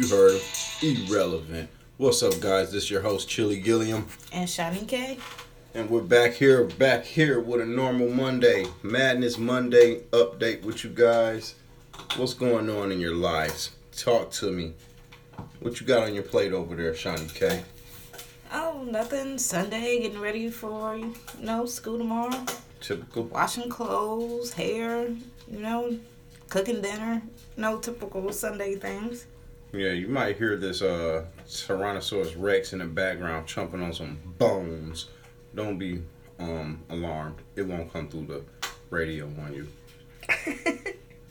[0.00, 0.40] You heard
[0.80, 0.96] him.
[1.10, 1.68] Irrelevant.
[1.98, 2.72] What's up, guys?
[2.72, 4.06] This is your host, Chili Gilliam.
[4.32, 5.18] And Shani K.
[5.74, 10.88] And we're back here, back here with a normal Monday, Madness Monday update with you
[10.88, 11.54] guys.
[12.16, 13.72] What's going on in your lives?
[13.94, 14.72] Talk to me.
[15.58, 17.62] What you got on your plate over there, Shani K?
[18.54, 19.36] Oh, nothing.
[19.36, 22.42] Sunday, getting ready for, you know, school tomorrow.
[22.80, 23.24] Typical.
[23.24, 25.08] Washing clothes, hair,
[25.46, 25.98] you know,
[26.48, 27.20] cooking dinner.
[27.58, 29.26] No typical Sunday things.
[29.72, 35.06] Yeah, you might hear this uh Tyrannosaurus Rex in the background chomping on some bones.
[35.54, 36.02] Don't be
[36.40, 37.36] um alarmed.
[37.54, 38.42] It won't come through the
[38.90, 39.68] radio on you.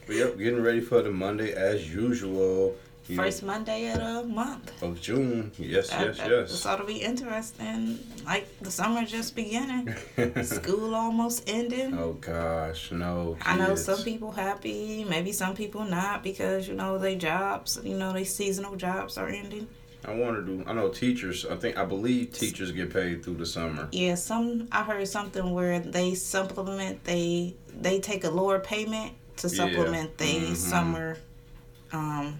[0.07, 2.75] but yep, getting ready for the Monday as usual.
[3.09, 4.83] You know, First Monday of the month.
[4.83, 5.51] of June.
[5.57, 6.51] Yes, That- yes, that- yes.
[6.51, 7.97] This ought to be interesting.
[8.23, 9.95] Like the summer just beginning.
[10.43, 11.97] School almost ending.
[11.97, 13.35] oh gosh, no.
[13.41, 17.97] I know some people happy, maybe some people not because you know their jobs, you
[17.97, 19.67] know, their seasonal jobs are ending.
[20.05, 20.63] I want to do.
[20.67, 21.45] I know teachers.
[21.47, 23.89] I think I believe teachers get paid through the summer.
[23.91, 29.47] Yeah, some I heard something where they supplement they they take a lower payment to
[29.47, 30.55] Yeah, supplement their mhm.
[30.55, 31.17] summer
[31.91, 32.39] um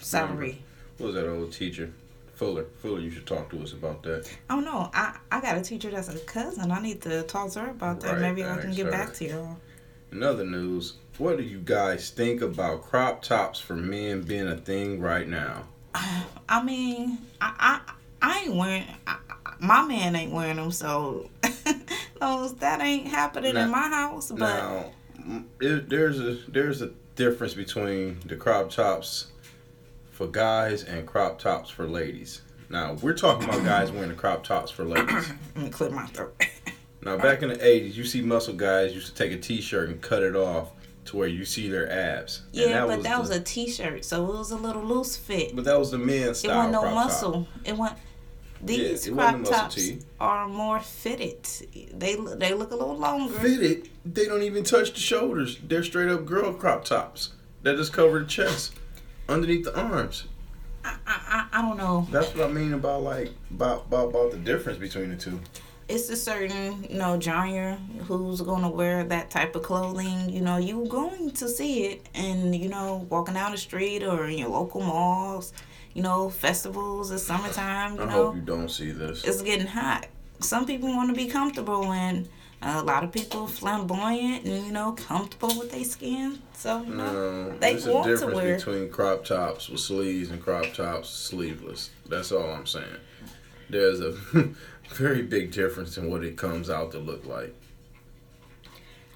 [0.00, 0.62] salary.
[0.98, 1.92] What was that old teacher?
[2.34, 2.64] Fuller.
[2.80, 4.26] Fuller, you should talk to us about that.
[4.48, 4.90] Oh, Don't know.
[4.94, 6.70] I I got a teacher that's a cousin.
[6.70, 8.12] I need to talk to her about that.
[8.14, 8.90] Right, Maybe I can get her.
[8.92, 9.56] back to y'all.
[10.12, 14.56] In other news, what do you guys think about crop tops for men being a
[14.56, 15.64] thing right now?
[16.48, 17.92] I mean, I I,
[18.22, 18.84] I ain't wearing.
[19.06, 19.16] I,
[19.58, 21.28] my man ain't wearing them, so
[22.20, 24.30] those that ain't happening Now- in my house.
[24.30, 29.26] But now, there's a there's a difference between the crop tops
[30.20, 32.42] for guys and crop tops for ladies.
[32.68, 35.30] Now we're talking about guys wearing the crop tops for ladies.
[35.56, 36.34] let me clear my throat.
[37.02, 40.02] Now back in the '80s, you see muscle guys used to take a T-shirt and
[40.02, 40.68] cut it off
[41.06, 42.42] to where you see their abs.
[42.52, 45.56] And yeah, but that the- was a t-shirt, so it was a little loose fit.
[45.56, 46.56] But that was the men's It style.
[46.56, 47.04] wasn't no crop top.
[47.06, 47.48] muscle.
[47.64, 48.00] It wasn't.
[48.62, 50.00] These it crop tops tee.
[50.20, 51.42] are more fitted.
[51.94, 53.32] They they look a little longer.
[53.32, 55.56] Fitted, they don't even touch the shoulders.
[55.66, 57.30] They're straight up girl crop tops
[57.62, 58.74] that just cover the chest,
[59.30, 60.24] underneath the arms.
[60.84, 62.06] I, I I don't know.
[62.10, 65.40] That's what I mean about like about about, about the difference between the two.
[65.88, 67.76] It's a certain you know genre
[68.06, 70.30] who's gonna wear that type of clothing.
[70.30, 74.26] You know, you're going to see it, and you know, walking down the street or
[74.26, 75.52] in your local malls.
[75.94, 77.10] You know, festivals.
[77.10, 77.96] It's summertime.
[77.96, 79.24] You I know, hope you don't see this.
[79.24, 80.06] it's getting hot.
[80.38, 82.28] Some people want to be comfortable, and
[82.62, 86.40] a lot of people flamboyant and you know comfortable with their skin.
[86.54, 88.56] So you know, No, they there's a want to difference wear.
[88.56, 91.90] between crop tops with sleeves and crop tops sleeveless.
[92.06, 92.86] That's all I'm saying.
[93.70, 94.10] There's a
[94.90, 97.54] very big difference in what it comes out to look like.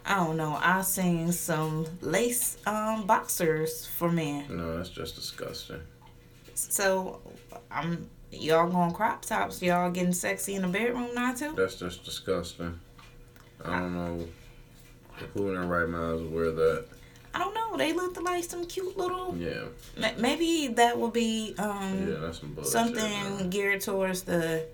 [0.07, 0.59] I don't know.
[0.61, 4.45] I seen some lace um boxers for men.
[4.57, 5.81] No, that's just disgusting.
[6.55, 7.21] So
[7.71, 9.61] I'm y'all going crop tops.
[9.63, 11.53] Y'all getting sexy in the bedroom now too.
[11.57, 12.79] That's just disgusting.
[13.65, 14.27] I don't know
[15.35, 16.87] who in their right minds would wear that.
[17.35, 17.77] I don't know.
[17.77, 19.37] They looked like some cute little.
[19.37, 19.65] Yeah,
[19.99, 24.67] ma- Maybe that will be um yeah, that's some something geared towards the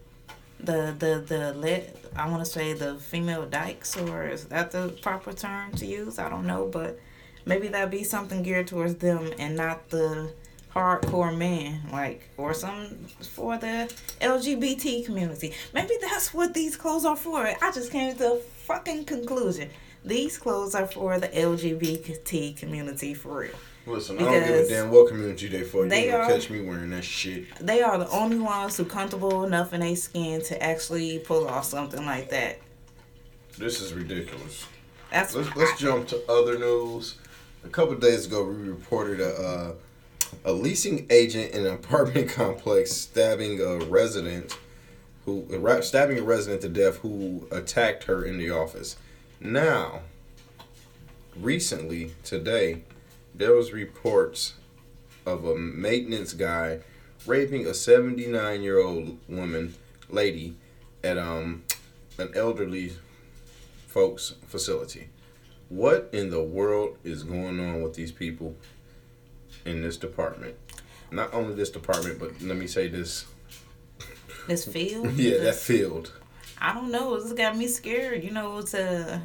[0.59, 4.89] the the the let I want to say the female dykes or is that the
[5.01, 6.19] proper term to use?
[6.19, 6.99] I don't know, but
[7.47, 10.33] maybe that'd be something geared towards them and not the
[10.75, 12.89] hardcore man like or some
[13.23, 15.53] for the LGBT community.
[15.75, 17.47] Maybe that's what these clothes are for.
[17.47, 19.71] I just came to a fucking conclusion.
[20.05, 23.51] These clothes are for the LGBT community for real.
[23.87, 25.85] Listen, I don't give a damn what community they for.
[25.85, 27.55] You they are- catch me wearing that shit.
[27.57, 31.65] they are the only ones who comfortable enough in their skin to actually pull off
[31.65, 32.59] something like that.
[33.59, 34.67] This is ridiculous.
[35.11, 37.17] That's Let's let's jump to other news.
[37.65, 39.73] A couple days ago, we reported a uh,
[40.45, 44.57] a leasing agent in an apartment complex stabbing a resident
[45.25, 45.47] who
[45.83, 48.97] stabbing a resident to death who attacked her in the office.
[49.41, 50.01] Now,
[51.37, 52.83] recently today,
[53.35, 54.55] there was reports
[55.27, 56.81] of a maintenance guy
[57.27, 59.75] raping a 79 year old woman
[60.09, 60.57] lady
[61.05, 61.63] at um
[62.19, 62.93] an elderly
[63.87, 65.09] folks facility.
[65.69, 68.57] What in the world is going on with these people
[69.65, 70.57] in this department?
[71.11, 73.27] Not only this department, but let me say this.
[74.47, 75.13] this field.
[75.17, 76.13] Yeah, that field.
[76.61, 77.15] I don't know.
[77.15, 78.23] It's got me scared.
[78.23, 79.21] You know, to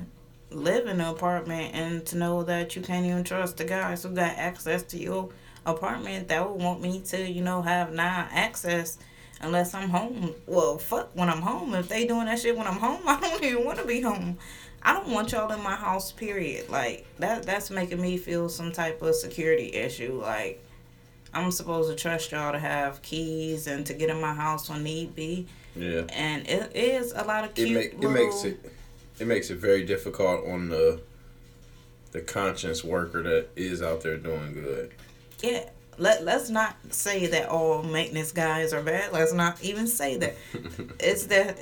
[0.52, 4.10] live in an apartment and to know that you can't even trust the guys who
[4.10, 5.30] got access to your
[5.66, 6.28] apartment.
[6.30, 8.98] That would want me to, you know, have non access
[9.42, 10.34] unless I'm home.
[10.48, 11.74] Well, fuck when I'm home.
[11.76, 14.38] If they doing that shit when I'm home, I don't even want to be home.
[14.86, 16.12] I don't want y'all in my house.
[16.12, 16.70] Period.
[16.70, 17.44] Like that.
[17.44, 20.22] That's making me feel some type of security issue.
[20.22, 20.64] Like
[21.34, 24.84] I'm supposed to trust y'all to have keys and to get in my house when
[24.84, 25.48] need be.
[25.76, 26.04] Yeah.
[26.10, 27.72] And it is a lot of It cute.
[27.72, 28.72] make it little, makes it
[29.20, 31.02] it makes it very difficult on the
[32.12, 34.92] the conscience worker that is out there doing good.
[35.42, 35.68] Yeah.
[35.98, 39.12] Let let's not say that all maintenance guys are bad.
[39.12, 40.36] Let's not even say that.
[41.00, 41.58] it's that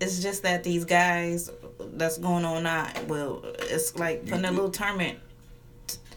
[0.00, 1.50] it's just that these guys
[1.98, 5.18] that's going on now will it's like putting a little tournament.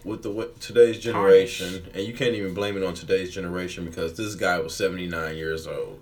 [0.03, 4.17] With the what, today's generation, and you can't even blame it on today's generation because
[4.17, 6.01] this guy was 79 years old.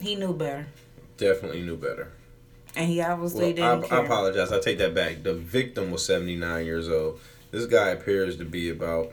[0.00, 0.66] He knew better.
[1.18, 2.12] Definitely knew better.
[2.74, 4.04] And he obviously Well, I, didn't I care.
[4.04, 4.52] apologize.
[4.52, 5.22] I take that back.
[5.24, 7.20] The victim was 79 years old.
[7.50, 9.12] This guy appears to be about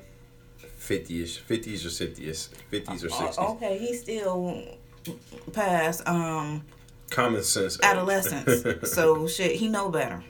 [0.79, 3.35] 50ish, 50s or 60s, 50s or 60s.
[3.37, 4.63] Oh, okay, he still
[5.51, 6.63] past um
[7.09, 7.79] Common sense.
[7.81, 8.89] adolescence.
[8.93, 10.23] so shit, he know better.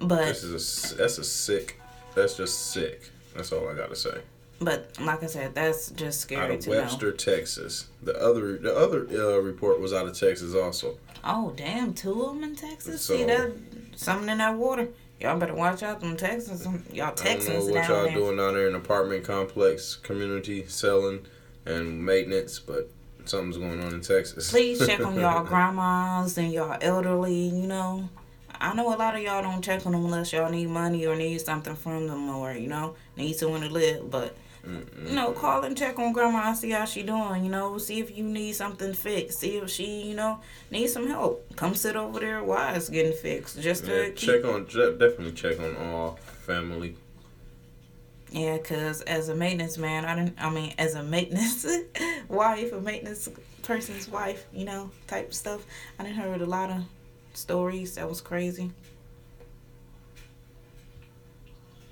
[0.00, 1.80] But this is a that's a sick.
[2.14, 3.10] That's just sick.
[3.34, 4.20] That's all I gotta say.
[4.60, 6.76] but like I said, that's just Out scary of to know.
[6.80, 7.88] Webster, Texas.
[8.02, 10.98] The other the other uh, report was out of Texas also.
[11.24, 13.02] Oh damn, two of them in Texas.
[13.02, 13.52] So- See that
[13.96, 14.88] something in that water.
[15.20, 16.64] Y'all better watch out them Texans.
[16.92, 18.14] Y'all I don't Texans know what y'all there.
[18.14, 21.24] doing down there in apartment complex community selling
[21.64, 22.90] and maintenance, but
[23.26, 24.50] something's going on in Texas.
[24.50, 27.34] Please check on y'all grandmas and y'all elderly.
[27.48, 28.08] You know,
[28.60, 31.16] I know a lot of y'all don't check on them unless y'all need money or
[31.16, 34.10] need something from them or you know need someone to live.
[34.10, 34.36] But
[34.66, 35.08] Mm-mm.
[35.08, 37.44] you know, call and check on grandma and see how she doing.
[37.44, 39.40] You know, see if you need something fixed.
[39.40, 41.44] See if she, you know, needs some help.
[41.56, 43.60] Come sit over there while it's getting fixed.
[43.60, 46.96] Just to Yeah, keep check on definitely check on all family.
[48.34, 50.34] Yeah, cause as a maintenance man, I didn't.
[50.38, 51.64] I mean, as a maintenance
[52.28, 53.28] wife, a maintenance
[53.62, 55.64] person's wife, you know, type stuff.
[56.00, 56.82] I didn't heard a lot of
[57.32, 58.72] stories that was crazy.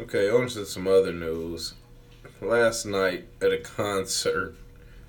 [0.00, 1.74] Okay, on to some other news.
[2.40, 4.56] Last night at a concert,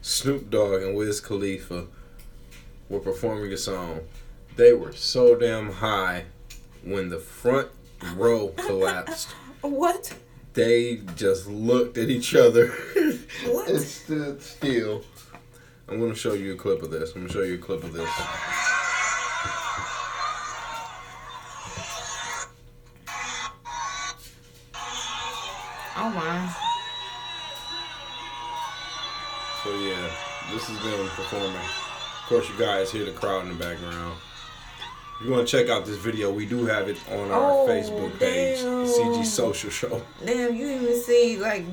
[0.04, 1.88] Snoop Dogg and Wiz Khalifa
[2.90, 4.02] were performing a song.
[4.56, 6.26] They were so damn high
[6.84, 7.70] when the front
[8.16, 9.30] row collapsed.
[9.62, 10.14] What?
[10.54, 15.04] They just looked at each other and stood still.
[15.90, 17.16] I'm gonna show you a clip of this.
[17.16, 18.10] I'm gonna show you a clip of this.
[25.96, 26.56] Oh my!
[29.64, 30.12] So yeah,
[30.52, 31.56] this is them performing.
[31.56, 34.20] Of course, you guys hear the crowd in the background.
[35.22, 38.20] You want to check out this video, we do have it on our Oh, Facebook
[38.20, 38.86] page, damn.
[38.86, 40.02] CG Social Show.
[40.26, 41.64] Damn, you even see like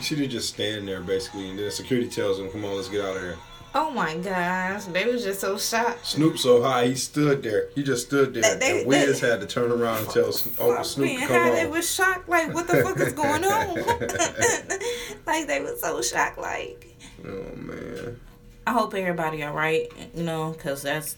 [0.00, 3.04] see, they just stand there basically, and then security tells them, "Come on, let's get
[3.04, 3.36] out of here."
[3.76, 6.06] oh my gosh, they was just so shocked.
[6.06, 7.68] Snoop so high, he stood there.
[7.74, 10.26] He just stood there, They- they- and Wiz they- had to turn around and tell
[10.26, 11.70] Uncle oh, Fuck Snoop to high, come they on.
[11.70, 12.28] was shocked.
[12.28, 13.74] Like, what the fuck is going on?
[15.26, 16.38] like they was so shocked.
[16.38, 16.86] Like,
[17.24, 18.20] Oh man.
[18.66, 21.16] I hope everybody all right, you know, because that's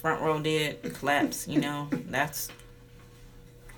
[0.00, 2.48] front row did collapse, you know, that's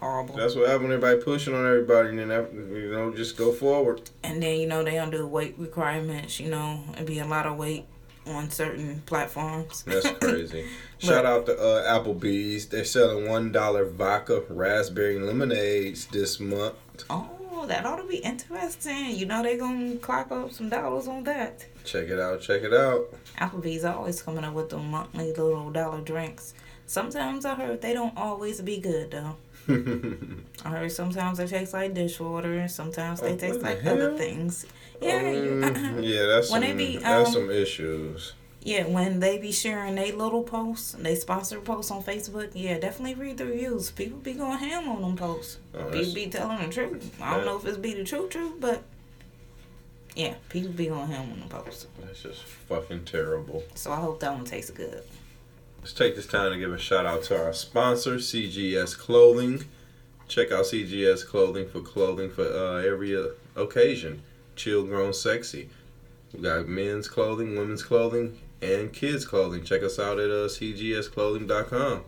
[0.00, 0.36] horrible.
[0.36, 0.92] That's what happened.
[0.92, 4.10] Everybody pushing on everybody, and then that, you know, just go forward.
[4.22, 7.46] And then, you know, they don't do weight requirements, you know, it'd be a lot
[7.46, 7.86] of weight
[8.26, 9.82] on certain platforms.
[9.82, 10.66] That's crazy.
[10.98, 12.66] Shout out to uh, Applebee's.
[12.66, 16.74] They're selling one dollar vodka raspberry lemonades this month.
[17.10, 17.28] oh,
[17.66, 19.10] that ought to be interesting.
[19.16, 21.66] You know, they gonna clock up some dollars on that.
[21.84, 22.40] Check it out.
[22.40, 23.06] Check it out.
[23.38, 26.54] Applebee's always coming up with the monthly little dollar drinks.
[26.86, 29.36] Sometimes I heard they don't always be good though.
[30.64, 34.16] I heard sometimes they taste like dishwater, sometimes they Oh, taste what the like other
[34.18, 34.66] things.
[35.00, 38.34] Yeah, you, Um, yeah, that's When some, they be, that's um, some issues.
[38.64, 38.86] Yeah.
[38.86, 42.50] When they be sharing they little posts, they sponsor posts on Facebook.
[42.54, 43.90] Yeah, definitely read the reviews.
[43.90, 45.58] People be going ham on them posts.
[45.74, 47.16] Oh, People be telling the truth.
[47.22, 48.82] I don't know if it's be the true truth, but
[50.16, 51.86] yeah, people be going ham on them posts.
[52.02, 53.62] that's just fucking terrible.
[53.74, 55.02] So I hope that one tastes good.
[55.80, 59.64] Let's take this time to give a shout out to our sponsor, CGS Clothing.
[60.28, 64.22] Check out CGS Clothing for clothing for uh, every uh, occasion.
[64.56, 65.68] Chill, grown, sexy.
[66.32, 69.62] We got men's clothing, women's clothing, and kids clothing.
[69.62, 72.04] Check us out at uh, cgsclothing.com.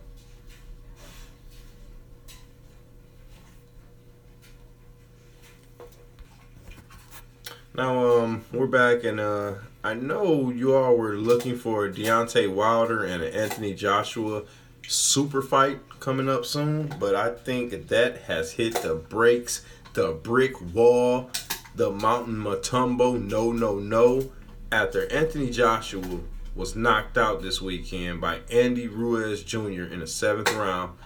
[7.75, 13.05] Now, um, we're back, and uh, I know you all were looking for Deontay Wilder
[13.05, 14.45] and an Anthony Joshua
[14.89, 20.59] super fight coming up soon, but I think that has hit the brakes, the brick
[20.75, 21.31] wall,
[21.75, 23.23] the mountain Mutombo.
[23.23, 24.33] No, no, no.
[24.73, 26.21] After Anthony Joshua
[26.57, 29.83] was knocked out this weekend by Andy Ruiz Jr.
[29.83, 30.97] in the seventh round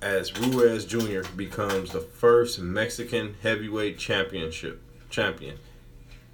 [0.00, 1.22] as Ruiz Jr.
[1.34, 4.80] becomes the first Mexican heavyweight championship
[5.10, 5.58] champion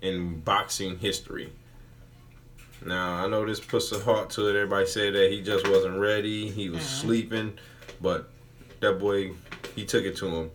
[0.03, 1.51] in boxing history.
[2.85, 4.57] Now I know this puts a heart to it.
[4.57, 6.51] Everybody said that he just wasn't ready.
[6.51, 7.59] He was sleeping,
[8.03, 8.29] but
[8.81, 9.33] that boy,
[9.75, 10.51] he took it to him.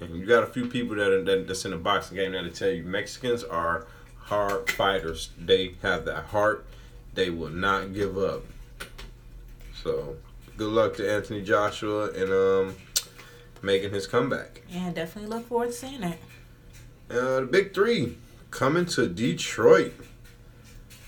[0.00, 2.50] And you got a few people that are that, that's in the boxing game that'll
[2.50, 3.86] tell you Mexicans are
[4.24, 5.30] hard fighters.
[5.38, 6.64] They have that heart.
[7.14, 8.44] They will not give up.
[9.82, 10.16] So
[10.56, 12.76] good luck to Anthony Joshua and um
[13.62, 14.62] making his comeback.
[14.68, 16.18] Yeah, definitely look forward to seeing it.
[17.10, 18.16] Uh, the big three
[18.50, 19.94] coming to Detroit.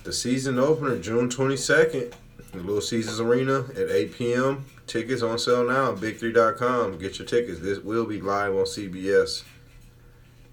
[0.05, 2.13] The season opener, June 22nd.
[2.53, 4.65] The Little Caesars Arena at 8 p.m.
[4.87, 6.99] Tickets on sale now at big3.com.
[6.99, 7.61] Get your tickets.
[7.61, 9.43] This will be live on CBS.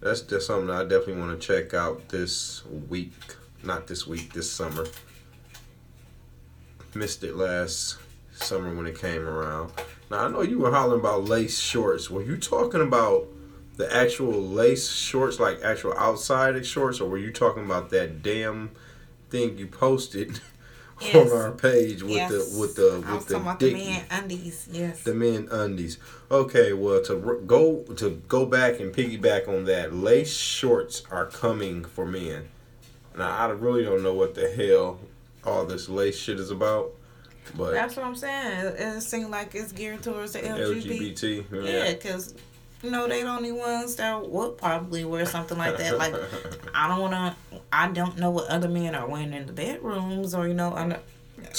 [0.01, 3.13] That's just something I definitely want to check out this week.
[3.63, 4.87] Not this week, this summer.
[6.95, 7.97] Missed it last
[8.33, 9.71] summer when it came around.
[10.09, 12.09] Now, I know you were hollering about lace shorts.
[12.09, 13.27] Were you talking about
[13.77, 18.71] the actual lace shorts, like actual outside shorts, or were you talking about that damn
[19.29, 20.41] thing you posted
[21.13, 21.31] Yes.
[21.31, 22.29] on our page with yes.
[22.29, 24.67] the with the with the talking about the man undies.
[24.71, 25.01] Yes.
[25.01, 25.97] the men undies?
[26.29, 31.83] Okay, well to go to go back and piggyback on that, lace shorts are coming
[31.85, 32.49] for men.
[33.17, 34.99] Now I really don't know what the hell
[35.43, 36.91] all this lace shit is about,
[37.55, 38.67] but That's what I'm saying.
[38.67, 41.15] It, it seems like it's geared towards the LGBT.
[41.15, 42.35] LGBT, Yeah, because
[42.83, 45.97] you know they the only ones that would probably wear something like that.
[45.97, 46.13] Like
[46.73, 47.35] I don't wanna.
[47.71, 50.99] I don't know what other men are wearing in the bedrooms or you know under,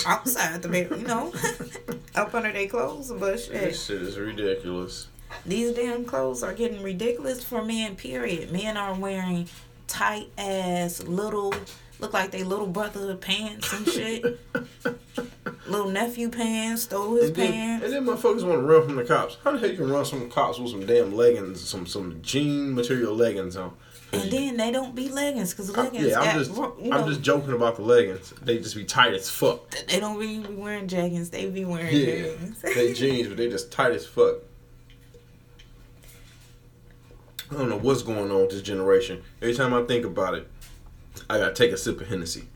[0.06, 0.90] outside the bed.
[0.90, 1.32] You know,
[2.14, 3.12] up under their clothes.
[3.12, 5.08] But shit, this shit is ridiculous.
[5.46, 7.96] these damn clothes are getting ridiculous for men.
[7.96, 8.50] Period.
[8.50, 9.48] Men are wearing
[9.86, 11.54] tight ass little.
[12.00, 14.40] Look like they little brother pants and shit.
[15.66, 17.84] little nephew pants, stole his And then, pants.
[17.84, 19.36] and then motherfuckers want to run from the cops.
[19.44, 22.20] How the hell you can run from the cops with some damn leggings, some some
[22.22, 23.72] jean material leggings on?
[24.12, 26.50] And then they don't be leggings because I- leggings yeah, I'm got, just
[26.82, 28.34] you know, I'm just joking about the leggings.
[28.42, 29.70] They just be tight as fuck.
[29.70, 31.30] they don't really be wearing jeggings.
[31.30, 32.60] They be wearing Yeah, jeggings.
[32.74, 34.36] they jeans, but they just tight as fuck.
[37.50, 39.22] I don't know what's going on with this generation.
[39.40, 40.48] Every time I think about it,
[41.28, 42.48] I gotta take a sip of Hennessy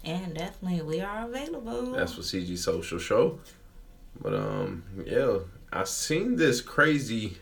[0.04, 1.94] And definitely, we are available.
[1.94, 3.40] That's for CG Social Show.
[4.20, 5.38] But um, yeah,
[5.74, 7.38] I seen this crazy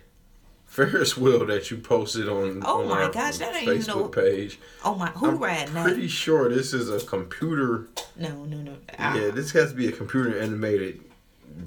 [0.65, 4.07] Ferris wheel that you posted on, Oh on my our gosh, that ain't Facebook no-
[4.09, 4.59] page.
[4.86, 5.83] oh my, who I'm that?
[5.83, 7.88] Pretty sure this is a computer.
[8.15, 8.75] No, no, no.
[9.00, 11.01] Ah, Yeah, this has to be a computer animated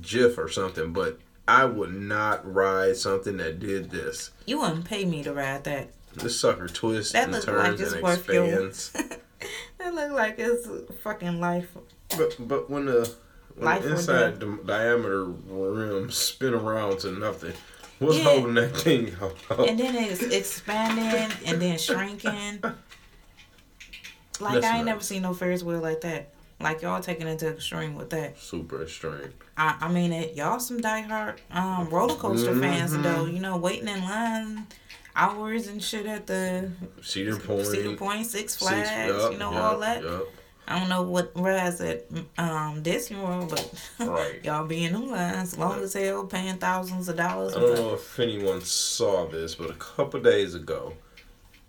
[0.02, 0.92] GIF or something.
[0.92, 4.31] But I would not ride something that did this.
[4.47, 5.88] You wouldn't pay me to ride that.
[6.14, 8.90] This sucker twists That and turns like it's and expands.
[9.78, 10.69] that look like it's
[11.02, 11.69] fucking life.
[12.16, 13.12] But but when the
[13.56, 17.52] Life the inside di- diameter rim spin around to nothing,
[17.99, 18.25] what's Yeah.
[18.25, 19.37] holding that thing up?
[19.61, 22.62] And then it's expanding and then shrinking.
[24.40, 24.92] Like That's I ain't nice.
[24.94, 26.30] never seen no Ferris wheel like that.
[26.59, 28.38] Like y'all taking it to extreme with that.
[28.38, 29.32] Super extreme.
[29.56, 30.35] I, I mean it.
[30.35, 33.02] Y'all some diehard um roller coaster fans Mhm.
[33.02, 33.26] though.
[33.26, 34.66] You know, waiting in line
[35.14, 36.71] hours and shit at the
[37.02, 37.66] Cedar Point.
[37.66, 39.12] Cedar Point, Six Six- Flags.
[39.12, 40.02] yup, you know yup, all that.
[40.02, 40.25] yup.
[40.73, 42.07] I don't know what rides at
[42.38, 44.41] um Disney World, but Right.
[44.45, 47.55] y'all be in them lines long as hell, paying thousands of dollars.
[47.55, 50.95] I don't know if anyone saw this, but a couple days ago,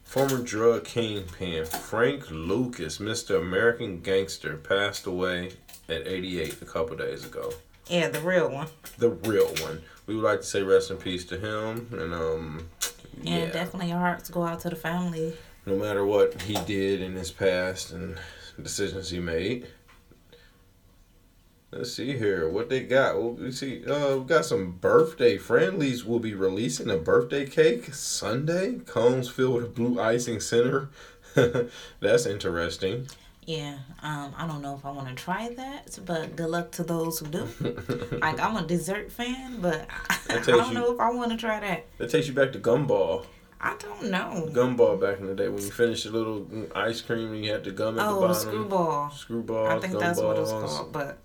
[0.04, 3.40] former drug kingpin Frank Lucas, Mr.
[3.42, 5.52] American Gangster, passed away
[5.90, 7.52] at 88 a couple days ago.
[7.90, 8.68] Yeah, the real one.
[8.98, 9.82] The real one.
[10.08, 12.70] We would like to say rest in peace to him, and um,
[13.22, 15.34] Yeah, yeah, definitely our hearts go out to the family.
[15.66, 18.18] no matter what he did in his past and
[18.62, 19.68] decisions he made.
[21.72, 23.16] Let's see here what they got.
[23.18, 26.06] Well, we see, uh, we got some birthday friendlies.
[26.06, 28.76] We'll be releasing a birthday cake Sunday.
[28.86, 30.90] Cones filled with blue icing center.
[32.00, 33.08] That's interesting.
[33.46, 36.84] Yeah, um, I don't know if I want to try that, but good luck to
[36.84, 37.48] those who do.
[38.22, 41.38] like I'm a dessert fan, but I, I don't you- know if I want to
[41.38, 41.86] try that.
[41.98, 43.26] That takes you back to gumball.
[43.66, 44.50] I don't know.
[44.52, 47.64] Gumball back in the day when you finished a little ice cream and you had
[47.64, 48.36] the gum at the Oh, the bottom.
[48.36, 49.10] screwball.
[49.10, 49.68] Screwballs.
[49.70, 51.18] I think that's what it's called, but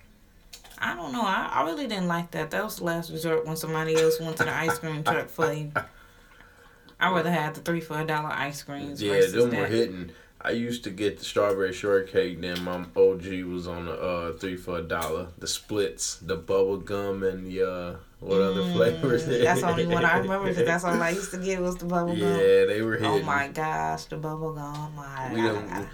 [0.78, 1.22] I don't know.
[1.22, 2.52] I, I really didn't like that.
[2.52, 5.52] That was the last resort when somebody else went to the ice cream truck for
[5.52, 5.72] you.
[7.00, 9.02] I rather have the three for a dollar ice creams.
[9.02, 9.60] Yeah, them that.
[9.60, 10.10] were hitting.
[10.40, 12.40] I used to get the strawberry shortcake.
[12.40, 15.28] Then my OG was on the uh, three for a dollar.
[15.38, 19.26] The splits, the bubble gum, and the uh, what other Mm, flavors?
[19.26, 21.84] That's the only one I remember because that's all I used to get was the
[21.86, 22.20] bubble gum.
[22.28, 23.06] Yeah, they were hitting.
[23.10, 24.92] Oh my gosh, the bubble gum.
[24.96, 25.88] My We done-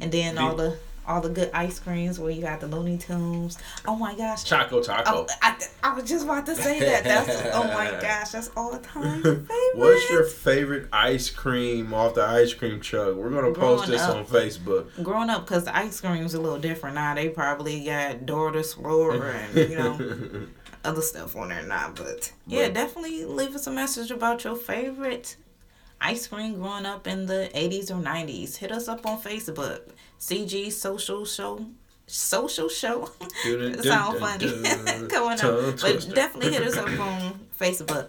[0.00, 3.58] and then all the all the good ice creams where you got the Looney Tunes.
[3.88, 4.44] Oh my gosh.
[4.44, 5.10] Choco Taco.
[5.10, 7.02] Oh, I, I was just about to say that.
[7.02, 9.46] That's oh my gosh, that's all the time favorite.
[9.74, 13.16] What's your favorite ice cream off the ice cream truck?
[13.16, 14.16] We're gonna post this up.
[14.18, 15.02] on Facebook.
[15.02, 15.46] growing up?
[15.46, 17.14] Because the ice cream's a little different now.
[17.14, 20.46] They probably got the Explorer and you know
[20.84, 24.44] other stuff on there or not, But yeah, But- definitely leave us a message about
[24.44, 25.36] your favorite
[26.00, 28.56] ice cream growing up in the 80s or 90s.
[28.56, 29.80] Hit us up on Facebook.
[30.18, 31.66] CG Social Show.
[32.06, 33.10] Social Show.
[33.44, 34.48] It sound funny
[35.08, 35.80] coming up.
[35.80, 38.08] But definitely hit us up on Facebook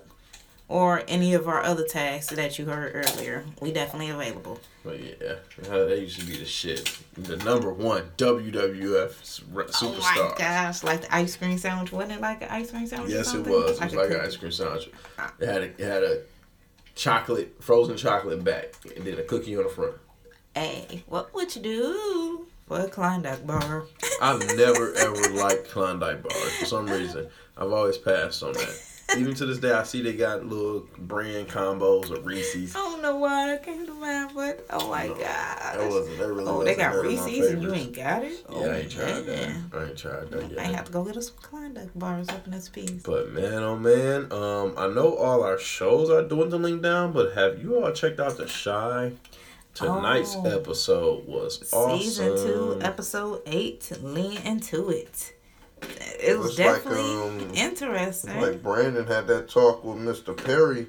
[0.68, 3.44] or any of our other tags that you heard earlier.
[3.62, 4.60] We definitely available.
[4.84, 5.36] But yeah,
[5.70, 6.98] that used to be the shit.
[7.14, 10.38] The number one WWF s- r- Oh my superstar.
[10.38, 11.92] gosh, like the ice cream sandwich.
[11.92, 13.12] Wasn't it like an ice cream sandwich?
[13.12, 13.80] or yes, it was.
[13.80, 14.90] It was like an ice cream sandwich.
[15.20, 15.32] Ah.
[15.40, 16.22] It had a, it had a
[16.96, 19.94] chocolate, frozen chocolate back, and then a cookie on the front.
[20.56, 23.84] Hey, what would you do for a Klondike bar?
[24.22, 27.28] I've never ever liked Klondike bars for some reason.
[27.56, 28.84] I've always passed on that.
[29.18, 32.76] Even to this day, I see they got little brand combos of Reese's.
[32.76, 35.26] I don't know why that came to mind, but oh my No, gosh.
[35.76, 36.18] That wasn't.
[36.18, 38.46] That really Oh, they got none of my Reese's and you ain't got it?
[38.50, 39.56] Yeah, I ain't tried that.
[39.74, 40.60] I ain't tried that yet.
[40.60, 43.04] I have to go get us some Klondike bars up in this piece.
[43.04, 47.62] But man, oh man, um, I know all our shows are dwindling down, but have
[47.62, 49.12] you all checked out the Chi?
[49.74, 50.46] Tonight's Oh.
[50.46, 52.00] episode was awesome.
[52.00, 55.34] Season two, episode eight, lean into it.
[55.82, 58.40] It was It's like, definitely um, interesting.
[58.42, 60.36] Like Brandon had that talk with Mr.
[60.36, 60.88] Perry.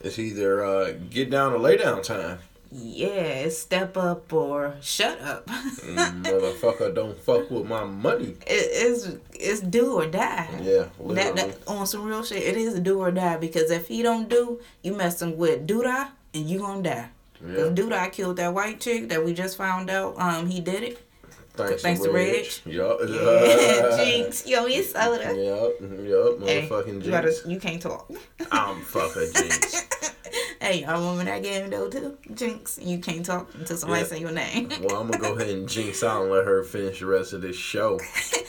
[0.00, 2.38] It's either uh, get down or lay down time.
[2.72, 5.46] yeah, it's step up or shut up.
[5.46, 8.36] Mm, Motherfucker, don't fuck with my money.
[8.46, 10.48] it is it's do or die.
[10.62, 14.02] Yeah, That, that on some real shit, it is do or die because if he
[14.02, 17.08] don't do, you messing with Douda and you gonna die.
[17.42, 17.84] Because yeah.
[17.84, 20.14] Douda killed that white chick that we just found out.
[20.18, 21.06] Um, he did it.
[21.54, 22.46] Thanks, thanks to Reg.
[22.64, 23.00] Yup.
[23.08, 25.24] Yeah, Jinx, yo, you soda.
[25.24, 25.80] Yup.
[25.80, 26.48] Yup.
[26.48, 27.46] Hey, Motherfucking you, gotta, Jinx.
[27.46, 28.10] you can't talk.
[28.50, 29.88] I'm fucking Jinx.
[30.60, 32.16] hey, I remember that game though too.
[32.34, 34.06] Jinx, you can't talk until somebody Yeah.
[34.06, 34.70] say your name.
[34.82, 37.42] Well, I'm gonna go ahead and jinx out and let her finish the rest of
[37.42, 37.98] this show.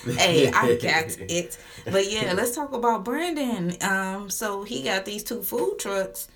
[0.05, 1.57] hey, I got it.
[1.85, 3.75] But yeah, let's talk about Brandon.
[3.81, 6.27] Um, so he got these two food trucks,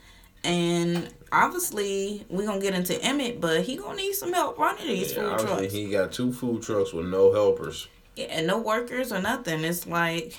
[0.44, 1.08] and
[1.44, 5.38] obviously we're gonna get into Emmett, but he gonna need some help running these Yeah,
[5.38, 5.74] food trucks.
[5.74, 7.88] he got two food trucks with no helpers.
[8.16, 9.64] Yeah, and no workers or nothing.
[9.64, 10.34] It's like,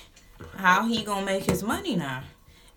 [0.55, 2.23] how he gonna make his money now?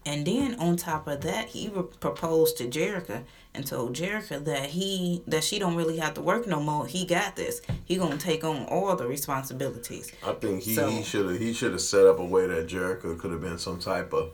[0.07, 1.69] And then on top of that, he
[2.01, 6.47] proposed to Jerrika and told Jerrika that he that she don't really have to work
[6.47, 6.87] no more.
[6.87, 7.61] He got this.
[7.85, 10.11] He gonna take on all the responsibilities.
[10.27, 12.67] I think he So- he should have he should have set up a way that
[12.67, 14.31] Jerrika could have been some type of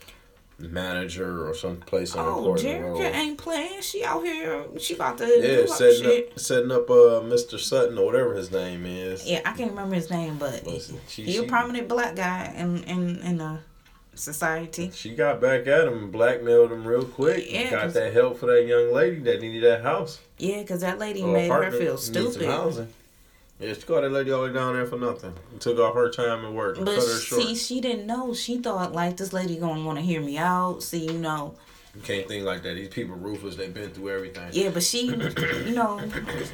[0.59, 3.01] Manager or some place on Oh, Jerrika road.
[3.03, 3.81] ain't playing.
[3.83, 4.64] She out here.
[4.79, 6.33] She about to Yeah, setting shit.
[6.33, 7.59] up, setting up, uh, Mr.
[7.59, 9.27] Sutton or whatever his name is.
[9.27, 12.83] Yeah, I can't remember his name, but Listen, she, he a prominent black guy in
[12.85, 13.59] in in the
[14.14, 14.90] society.
[14.95, 17.53] she got back at him, blackmailed him real quick.
[17.53, 20.21] Yeah, got that help for that young lady that needed that house.
[20.38, 22.88] Yeah, cause that lady made her feel stupid.
[23.59, 23.69] Housing.
[23.69, 25.35] Yeah, she got that lady all the way down there for nothing.
[25.61, 27.42] Took off her time and work But cut her short.
[27.42, 28.35] see, she didn't know.
[28.35, 30.83] She thought like this lady gonna want to hear me out.
[30.83, 31.55] See, you know.
[31.95, 32.75] You can't think like that.
[32.75, 33.57] These people ruthless.
[33.57, 34.51] They've been through everything.
[34.53, 35.99] Yeah, but she, you know,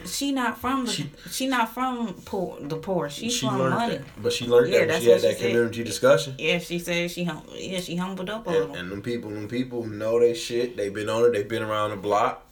[0.07, 0.93] she not from the.
[0.93, 2.59] She- She, not from poor.
[2.61, 3.11] The poor.
[3.11, 3.97] She's she from learned money.
[3.97, 5.47] that, but she learned Yeah, that when that's she had what she that said.
[5.51, 6.35] community discussion.
[6.38, 7.43] Yeah, she said she hum.
[7.57, 8.75] Yeah, she humbled up a And, little.
[8.77, 10.77] and them people, them people know they shit.
[10.77, 11.33] They been on it.
[11.33, 12.47] They been around the block.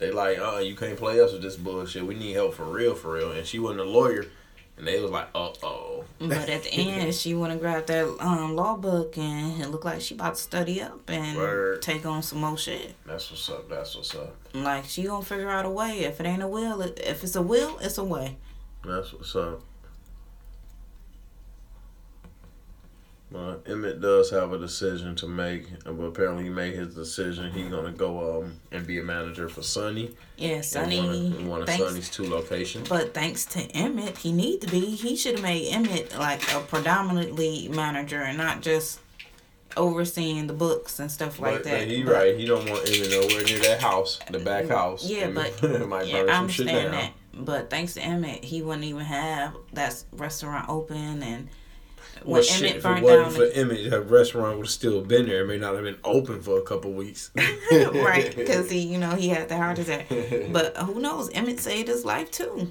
[0.00, 2.06] They like, uh, you can't play us with this bullshit.
[2.06, 3.32] We need help for real, for real.
[3.32, 4.24] And she wasn't a lawyer,
[4.78, 6.04] and they was like, uh oh.
[6.18, 9.84] But at the end, she went and grabbed that um, law book, and it looked
[9.84, 11.82] like she about to study up and Word.
[11.82, 12.94] take on some more shit.
[13.04, 13.68] That's what's up.
[13.68, 14.34] That's what's up.
[14.54, 16.00] Like she gonna figure out a way.
[16.00, 18.38] If it ain't a will, if it's a will, it's a way.
[18.82, 19.60] That's what's up.
[23.32, 27.52] Well, Emmett does have a decision to make, but apparently he made his decision.
[27.52, 30.10] He's gonna go um and be a manager for Sonny.
[30.36, 30.98] Yeah, in Sonny.
[31.00, 32.88] one of, one of thanks- Sonny's two locations.
[32.88, 34.80] But thanks to Emmett, he need to be.
[34.80, 38.98] He should have made Emmett like a predominantly manager and not just
[39.76, 41.78] overseeing the books and stuff like that.
[41.80, 42.36] but he But- right.
[42.36, 45.04] He don't want Emmett nowhere near that house, the back house.
[45.08, 46.76] Yeah, but might yeah, I some shit down.
[46.76, 47.12] understand that.
[47.32, 51.22] But thanks to Emmett, he wouldn't even have that restaurant open.
[51.22, 51.48] And
[52.24, 54.72] when Well, shit, Emmett if it burned wasn't down, for Emmett, that restaurant would have
[54.72, 55.42] still been there.
[55.42, 57.30] It may not have been open for a couple weeks.
[57.72, 58.34] right?
[58.36, 60.06] Because he, you know, he had the heart attack.
[60.52, 61.30] But who knows?
[61.30, 62.70] Emmett saved his life too.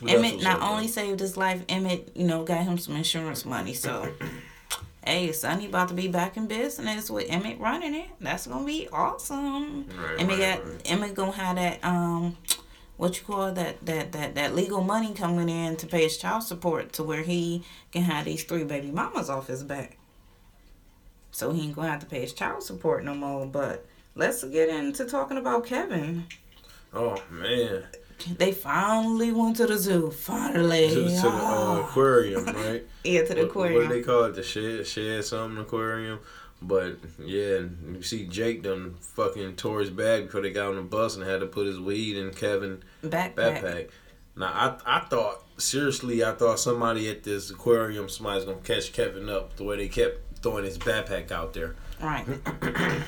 [0.00, 3.74] That's Emmett not only saved his life, Emmett, you know, got him some insurance money.
[3.74, 4.08] So,
[5.06, 8.08] hey, Sonny about to be back in business with Emmett running it.
[8.20, 9.86] That's gonna be awesome.
[9.88, 10.82] Right, Emmett right, got right.
[10.86, 12.36] Emmett gonna have that um,
[12.96, 16.42] what you call that that that that legal money coming in to pay his child
[16.42, 19.98] support to where he can have these three baby mamas off his back.
[21.30, 23.46] So he ain't gonna have to pay his child support no more.
[23.46, 26.26] But let's get into talking about Kevin.
[26.94, 27.84] Oh man,
[28.36, 30.10] They finally went to the zoo.
[30.10, 30.88] Finally.
[30.90, 31.88] to, to the uh, Ah.
[31.88, 32.84] aquarium, right?
[33.04, 34.34] Yeah, to the What- What, do they call it?
[34.34, 36.20] The Shedd, Shedd something aquarium.
[36.64, 40.82] But yeah, you see Jake done fucking tore his bag before they got on the
[40.82, 43.34] bus and had to put his weed in Kevin backpack.
[43.34, 43.90] backpack.
[44.36, 49.28] Now I I thought seriously I thought somebody at this aquarium somebody's gonna catch Kevin
[49.28, 51.74] up the way they kept throwing his backpack out there.
[52.00, 52.26] Right.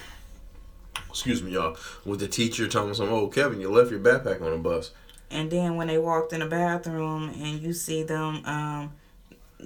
[1.09, 1.77] Excuse me, y'all.
[2.05, 4.91] With the teacher telling him, "Oh, Kevin, you left your backpack on the bus."
[5.31, 8.93] And then when they walked in the bathroom and you see them, um,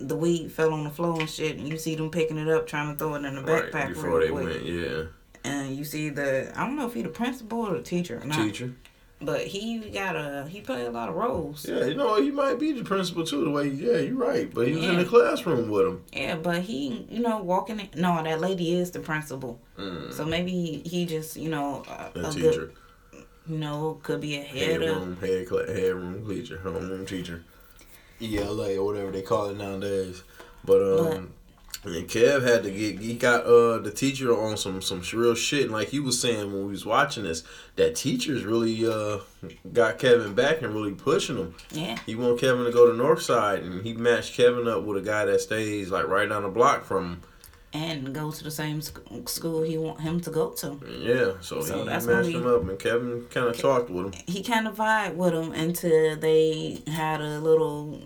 [0.07, 2.67] the weed fell on the floor and shit, and you see them picking it up,
[2.67, 4.45] trying to throw it in the backpack right before real they quick.
[4.63, 5.03] went, yeah.
[5.45, 8.25] And you see the, I don't know if he the principal or the teacher or
[8.27, 8.75] not, Teacher.
[9.21, 11.67] but he got a, he played a lot of roles.
[11.67, 13.45] Yeah, you know he might be the principal too.
[13.45, 14.53] The way, yeah, you're right.
[14.53, 16.05] But he was in the classroom with him.
[16.13, 17.81] Yeah, but he, you know, walking.
[17.81, 19.61] In, no, that lady is the principal.
[19.79, 22.73] Mm, So maybe he, he just, you know, a, a teacher,
[23.13, 24.97] good, you know, could be a head head of.
[24.97, 27.45] room, head head room teacher, homeroom teacher,
[28.21, 30.23] ELA or whatever they call it nowadays.
[30.65, 31.33] But um,
[31.85, 35.65] and Kev had to get he got uh the teacher on some some real shit.
[35.65, 37.45] And like he was saying when we was watching this,
[37.77, 39.19] that teachers really uh
[39.73, 41.55] got Kevin back and really pushing him.
[41.71, 41.99] Yeah.
[42.07, 45.25] He want Kevin to go to Northside, and he matched Kevin up with a guy
[45.25, 47.23] that stays like right down the block from him.
[47.73, 50.79] And go to the same sc- school he want him to go to.
[51.01, 54.23] Yeah, so, So he, that's matched him up, and Kevin kind of talked with him.
[54.27, 58.01] He kind of vibe with him until they had a little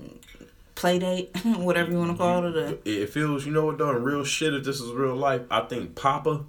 [0.74, 2.80] play date, whatever you want to call it.
[2.84, 5.94] It feels, you know what, though, real shit, if this is real life, I think
[5.94, 6.44] Papa,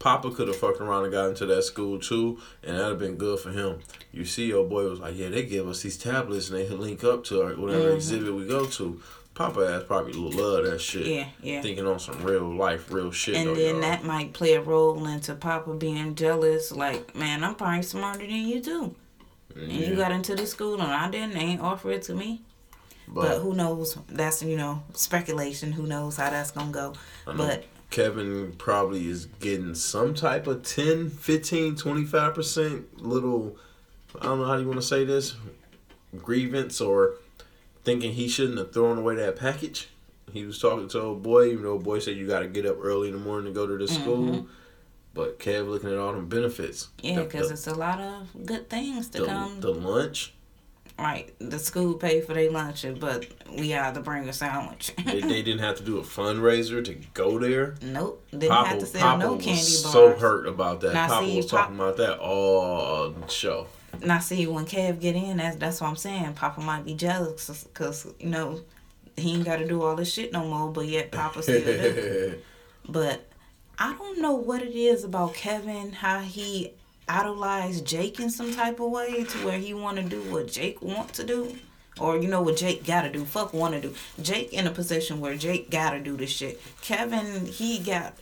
[0.00, 3.16] Papa could have fucked around and got into that school too, and that'd have been
[3.16, 3.78] good for him.
[4.12, 7.04] You see, your boy was like, yeah, they give us these tablets and they link
[7.04, 7.94] up to our, whatever Mhm.
[7.96, 9.00] exhibit we go to.
[9.38, 11.06] Papa ass probably love that shit.
[11.06, 11.62] yeah, yeah.
[11.62, 13.36] Thinking on some real life, real shit.
[13.36, 13.82] And though, then y'all.
[13.82, 16.72] that might play a role into Papa being jealous.
[16.72, 18.96] Like, man, I'm probably smarter than you too.
[19.54, 21.34] And you got into the school and I didn't.
[21.34, 22.42] They ain't offer it to me.
[23.06, 23.96] But, who knows?
[24.08, 25.70] That's you know speculation.
[25.70, 26.94] Who knows how that's gonna go?
[27.24, 33.56] But Kevin probably is getting some type of 10, 15, 25% little,
[34.20, 35.36] I don't know how you want to say this,
[36.16, 37.14] grievance or
[37.88, 39.88] thinking he shouldn't have thrown away that package.
[40.30, 42.66] He was talking to old boy, even though old boy said you got to get
[42.66, 44.46] up early in the morning to go to the school.
[45.14, 46.88] But Kev looking at all them benefits.
[46.98, 47.06] Mm-hmm.
[47.06, 49.60] yeah, because it's a lot of good things to the, come.
[49.60, 50.34] the lunch.
[50.98, 54.92] Right, the school pay for their lunch, but we had to bring a sandwich.
[55.06, 57.76] they, they didn't have to do a fundraiser to go there.
[57.80, 59.90] nope, didn't Papa, have to sell Papa no candy bars.
[59.92, 60.92] so hurt about that.
[60.94, 63.68] Now, Papa see, was Pop- talking about that all show.
[64.04, 66.34] Now, see, when Kev get in, that's that's what I'm saying.
[66.34, 68.60] Papa might be jealous because you know
[69.16, 72.34] he ain't got to do all this shit no more, but yet Papa still do.
[72.90, 73.28] But
[73.78, 76.72] I don't know what it is about Kevin, how he
[77.06, 80.80] idolized Jake in some type of way to where he want to do what Jake
[80.80, 81.56] want to do.
[82.00, 83.24] Or you know what Jake gotta do.
[83.24, 83.94] Fuck wanna do.
[84.22, 86.60] Jake in a position where Jake gotta do this shit.
[86.80, 88.14] Kevin, he got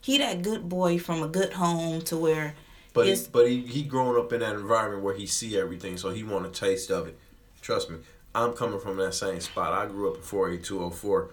[0.00, 2.54] he that good boy from a good home to where
[2.92, 6.10] But It's- but he he grown up in that environment where he see everything, so
[6.10, 7.16] he want a taste of it.
[7.62, 7.98] Trust me,
[8.34, 9.72] I'm coming from that same spot.
[9.72, 11.30] I grew up in 48204.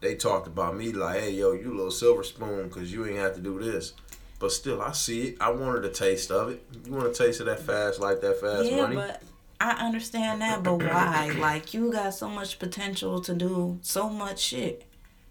[0.00, 3.34] They talked about me like, "Hey, yo, you little silver spoon, cause you ain't have
[3.34, 3.92] to do this."
[4.38, 5.36] But still, I see it.
[5.40, 6.62] I wanted a taste of it.
[6.84, 8.96] You want a taste of that fast life, that fast yeah, money?
[8.96, 9.22] but
[9.60, 11.34] I understand that, but why?
[11.38, 14.84] like you got so much potential to do so much shit.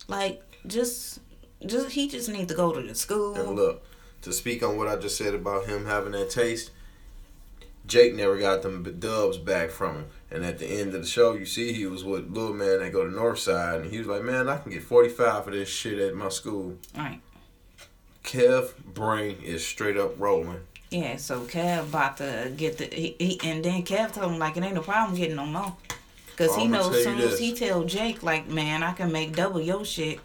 [0.08, 1.20] Like just
[1.66, 3.36] just he just need to go to the school.
[3.36, 3.84] And look,
[4.24, 6.72] to speak on what I just said about him having that taste,
[7.86, 10.06] Jake never got them dubs back from him.
[10.32, 12.92] And at the end of the show, you see he was with little man that
[12.92, 15.52] go to North Side, and he was like, "Man, I can get forty five for
[15.52, 17.20] this shit at my school." Right.
[18.24, 20.62] Kev brain is straight up rolling.
[20.90, 24.56] Yeah, so Kev about to get the he, he and then Kev told him like
[24.58, 25.76] it ain't no problem getting no more.
[26.38, 29.86] Cause he knows soon as he tell Jake like man I can make double your
[29.86, 30.20] shit.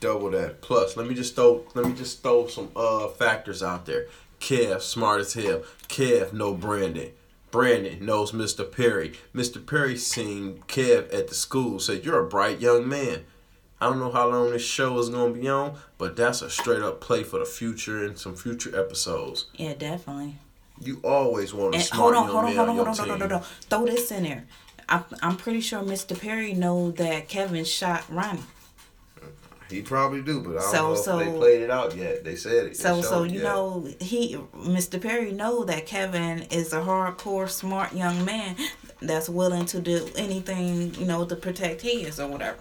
[0.00, 0.60] Double that.
[0.60, 4.06] Plus, let me just throw let me just throw some uh factors out there.
[4.40, 5.62] Kev, smart as hell.
[5.88, 7.10] Kev no Brandon.
[7.50, 8.70] Brandon knows Mr.
[8.70, 9.12] Perry.
[9.34, 9.64] Mr.
[9.64, 11.78] Perry seen Kev at the school.
[11.78, 13.24] Said, "You're a bright young man."
[13.80, 16.82] I don't know how long this show is gonna be on, but that's a straight
[16.82, 19.46] up play for the future and some future episodes.
[19.56, 20.36] Yeah, definitely.
[20.80, 22.94] You always want And smart hold on, young hold on, man hold on, hold on
[22.96, 23.28] hold on, team.
[23.28, 23.44] no, no, no.
[23.68, 24.44] Throw this in there.
[24.88, 26.18] I'm, I'm pretty sure Mr.
[26.18, 28.42] Perry know that Kevin shot Ronnie.
[29.70, 32.22] He probably do, but I don't So- know if so- they played it out yet.
[32.24, 32.76] They said it.
[32.76, 33.42] So, so you yet.
[33.44, 35.00] know, he, Mr.
[35.00, 38.56] Perry, know that Kevin is a hardcore, smart young man
[39.00, 42.58] that's willing to do anything, you know, to protect his or whatever.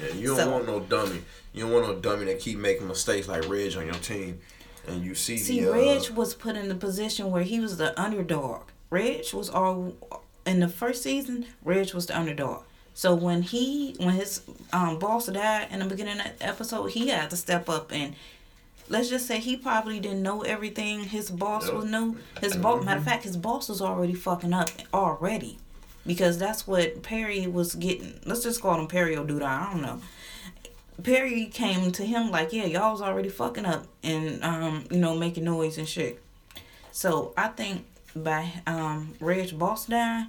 [0.00, 1.22] Yeah, you don't So- want no dummy.
[1.52, 4.40] You don't want no dummy that keep making mistakes like Reg on your team.
[4.86, 7.76] And you see, See, the, uh, Reg was put in the position where he was
[7.78, 8.62] the underdog.
[8.90, 9.94] Reg was all
[10.46, 11.46] in the first season.
[11.64, 12.64] Reg was the underdog.
[12.94, 17.08] So when he, when his um, boss died in the beginning of the episode, he
[17.08, 18.14] had to step up and
[18.88, 21.74] let's just say he probably didn't know everything his boss Yep.
[21.74, 22.16] was new.
[22.40, 25.58] His boss, matter of fact, his boss was already fucking up already,
[26.06, 28.20] because that's what Perry was getting.
[28.24, 29.42] Let's just call him Perry or Douda.
[29.42, 30.00] I don't know.
[31.02, 35.16] Perry came to him like, yeah, y'all was already fucking up and um, you know,
[35.16, 36.22] making noise and shit.
[36.92, 40.26] So I think by um Reg boss dying,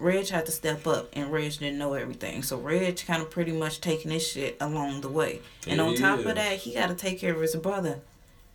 [0.00, 2.42] Reg had to step up and Reg didn't know everything.
[2.42, 5.40] So Reg kind of pretty much taking his shit along the way.
[5.66, 8.00] And Yeah, on top of that, he got to take care of his brother.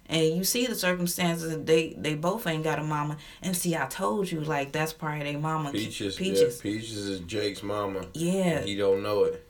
[0.07, 3.17] And you see the circumstances they they both ain't got a mama.
[3.41, 5.71] And see, I told you like that's probably their mama.
[5.71, 6.57] Peaches, Peaches.
[6.57, 8.05] Yeah, Peaches is Jake's mama.
[8.13, 8.61] Yeah.
[8.61, 9.47] He don't know it.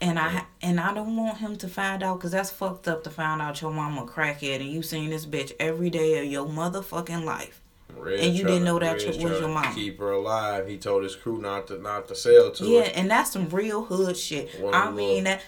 [0.00, 3.10] And I and I don't want him to find out because that's fucked up to
[3.10, 7.24] find out your mama crackhead and you seen this bitch every day of your motherfucking
[7.24, 7.59] life.
[7.96, 9.72] Reg And you didn't know that was your mama.
[9.74, 10.68] Keep her alive.
[10.68, 12.92] He told his crew not to not to sell to Yeah, her.
[12.94, 14.60] and that's some real hood shit.
[14.60, 15.42] One I mean that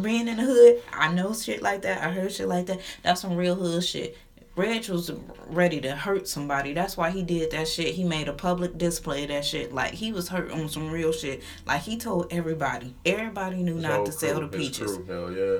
[0.00, 2.02] being in the hood, I know shit like that.
[2.02, 2.80] I heard shit like that.
[3.02, 4.16] That's some real hood shit.
[4.56, 5.10] Reg was
[5.48, 6.74] ready to hurt somebody.
[6.74, 7.94] That's why he did that shit.
[7.94, 9.72] He made a public display of that shit.
[9.72, 11.42] Like he was hurt on some real shit.
[11.66, 12.94] Like he told everybody.
[13.04, 14.98] Everybody knew His not to sell the crew, peaches.
[15.08, 15.58] Hell yeah.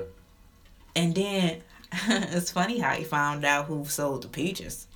[0.94, 1.62] And then
[2.06, 4.86] it's funny how he found out who sold the peaches.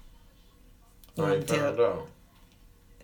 [1.18, 2.09] You I wanna ain't tell- found out.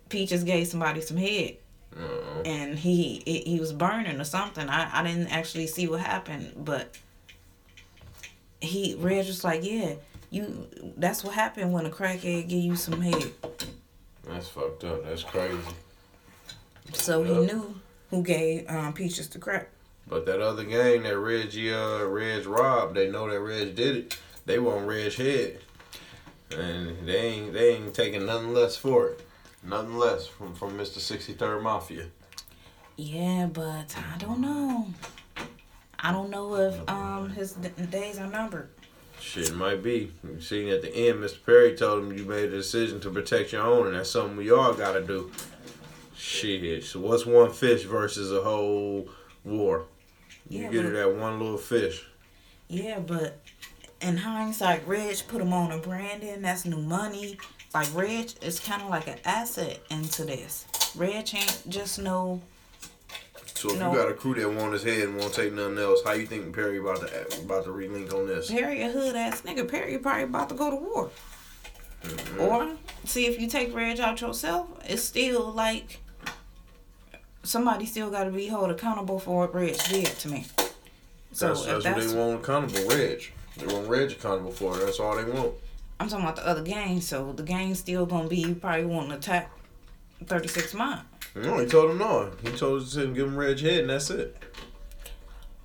[0.09, 1.57] Peaches gave somebody some head,
[1.99, 2.43] Uh-uh.
[2.45, 4.69] and he he, he was burning or something.
[4.69, 6.97] I, I didn't actually see what happened, but
[8.61, 9.95] he Reg was like, yeah,
[10.31, 10.69] you.
[10.97, 13.33] That's what happened when a crackhead give you some head.
[14.29, 15.05] That's fucked up.
[15.05, 15.59] That's crazy.
[16.93, 17.75] So he knew
[18.11, 19.69] who gave um, Peaches the crack.
[20.07, 24.19] But that other gang that Reggie uh Reg robbed, they know that Reg did it.
[24.47, 25.59] They want Reg head.
[26.51, 29.21] And they ain't they ain't taking nothing less for it.
[29.63, 30.99] Nothing less from, from Mr.
[30.99, 32.07] 63rd Mafia.
[32.97, 34.89] Yeah, but I don't know.
[35.99, 38.69] I don't know if um his d- days are numbered.
[39.21, 40.13] Shit might be.
[40.23, 41.45] You see at the end, Mr.
[41.47, 44.51] Perry told him you made a decision to protect your own, and that's something we
[44.53, 45.31] all gotta do.
[46.17, 46.85] Shit.
[46.85, 49.09] So what's one fish versus a whole
[49.45, 49.85] war?
[50.49, 52.05] You Yeah, get but- it at one little fish.
[52.69, 53.41] Yeah, but
[54.05, 56.43] in hindsight, Reg put him on a branding.
[56.43, 57.39] That's new money.
[57.73, 60.67] Like Reg is kind of like an asset into this.
[60.95, 62.43] Reg ain't just no.
[63.55, 63.93] So if No.
[63.93, 66.27] you got a crew that want his head and won't take nothing else, how you
[66.27, 68.51] think Perry about to about to relink on this?
[68.51, 69.69] Perry a hood ass nigga.
[69.69, 71.11] Perry probably about to go to war.
[72.03, 72.41] Mm-hmm.
[72.41, 76.01] Or see if you take Reg out yourself, it's still like
[77.43, 80.47] somebody still got to be held accountable for what Reg did to me.
[81.33, 83.33] So that's that's, that's, what they want accountable, Reg.
[83.57, 84.85] They want Reg accountable for it.
[84.85, 85.55] That's all they want.
[86.01, 87.01] I'm talking about the other gang.
[87.01, 89.51] So the gang still gonna be you probably want to attack
[90.25, 91.03] 36 mile.
[91.35, 92.31] No, he told him no.
[92.43, 94.37] He told us to give him Reg head, and that's it.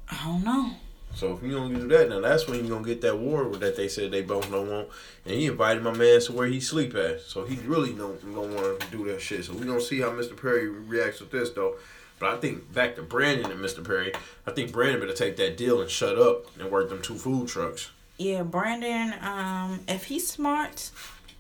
[0.10, 0.72] I don't know.
[1.14, 3.76] So if you don't do that, now that's when you gonna get that war that
[3.76, 4.90] they said they both don't want.
[5.26, 7.22] And he invited my man to where he sleep at.
[7.22, 9.46] So he really don't don't want to do that shit.
[9.46, 10.40] So we gonna see how Mr.
[10.40, 11.76] Perry reacts with this though.
[12.20, 13.86] But I think back to Brandon and Mr.
[13.86, 14.14] Perry.
[14.46, 17.48] I think Brandon better take that deal and shut up and work them two food
[17.48, 17.92] trucks.
[18.18, 19.16] Yeah, Brandon.
[19.22, 20.92] Um, if he's smart,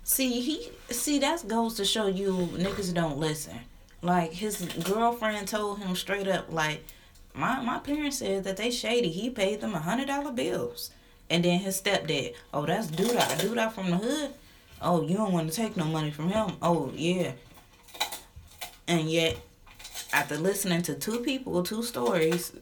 [0.03, 3.59] see he see that goes to show you niggas don't listen.
[4.01, 6.85] Like his girlfriend told him straight up, like
[7.33, 9.09] my my parents said that they shady.
[9.09, 10.91] He paid them a hundred dollar bills,
[11.29, 12.33] and then his stepdad.
[12.53, 13.19] Oh, that's Douda.
[13.39, 14.33] Douda from the hood.
[14.81, 16.51] Oh, you don't want to take no money from him.
[16.61, 17.33] Oh yeah.
[18.87, 19.37] And yet,
[20.11, 22.53] after listening to two people, two stories,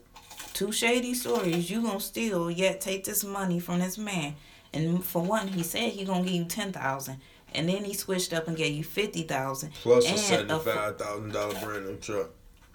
[0.53, 4.35] two shady stories, you gonna still yet take this money from this man.
[4.73, 7.17] And for one, he said he gonna give you ten thousand,
[7.53, 11.31] and then he switched up and gave you fifty thousand Plus a seventy five thousand
[11.31, 12.29] dollar brand new truck.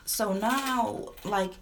[0.05, 1.53] So now, like,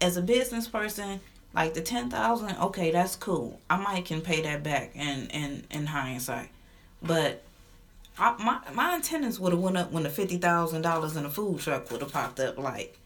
[0.00, 1.20] as a business person,
[1.54, 3.60] like the ten thousand, okay, that's cool.
[3.68, 6.50] I might can pay that back in in in hindsight,
[7.02, 7.42] but.
[8.18, 11.30] I, my my antennas would have went up when the fifty thousand dollars in a
[11.30, 12.58] food truck would have popped up.
[12.58, 12.96] Like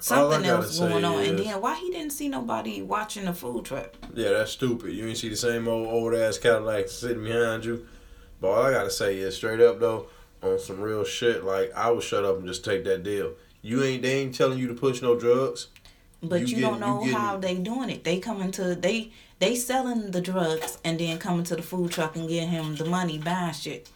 [0.00, 3.94] something else going on, and then why he didn't see nobody watching the food truck?
[4.14, 4.92] Yeah, that's stupid.
[4.92, 7.86] You ain't see the same old old ass Cadillac sitting behind you.
[8.40, 10.06] But all I gotta say is straight up though,
[10.42, 13.34] on some real shit, like I would shut up and just take that deal.
[13.62, 15.68] You ain't they ain't telling you to push no drugs.
[16.20, 18.02] But You you, getting- don't know getting- how they doing it.
[18.02, 22.16] They coming to they they selling the drugs and then coming to the food truck
[22.16, 23.88] and getting him the money buying shit.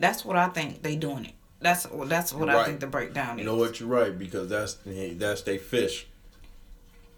[0.00, 1.34] That's what I think they doing it.
[1.60, 2.66] That's that's what I Right.
[2.66, 3.44] think the breakdown is.
[3.44, 3.78] You know what?
[3.78, 6.06] You're right because that's that's they fish.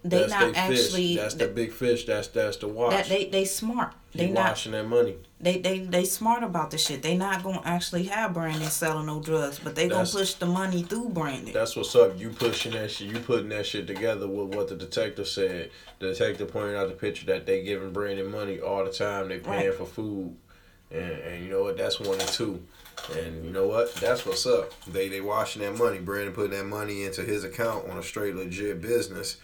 [0.05, 1.15] They that's not they actually fish.
[1.15, 2.03] That's the big fish.
[2.05, 2.91] That's that's the watch.
[2.91, 3.93] that they they smart.
[4.13, 5.15] They He not washing that money.
[5.39, 7.01] they, they they smart about the shit.
[7.01, 10.83] They not gonna actually have Brandon selling no drugs, but they gonna push the money
[10.83, 11.53] through Brandon.
[11.53, 12.19] That's what's up.
[12.19, 13.07] You pushing that shit.
[13.13, 15.71] You putting that shit together with what the detective said.
[15.99, 19.29] The detective pointed out the picture that they giving Brandon money all the time.
[19.29, 19.73] They paying Right.
[19.73, 20.35] for food,
[20.93, 21.77] and, and you know what?
[21.77, 22.63] That's one and two.
[23.17, 23.93] And you know what?
[23.95, 24.71] That's what's up.
[24.85, 25.99] They they washing that money.
[25.99, 29.37] Brandon putting that money into his account on a straight legit business,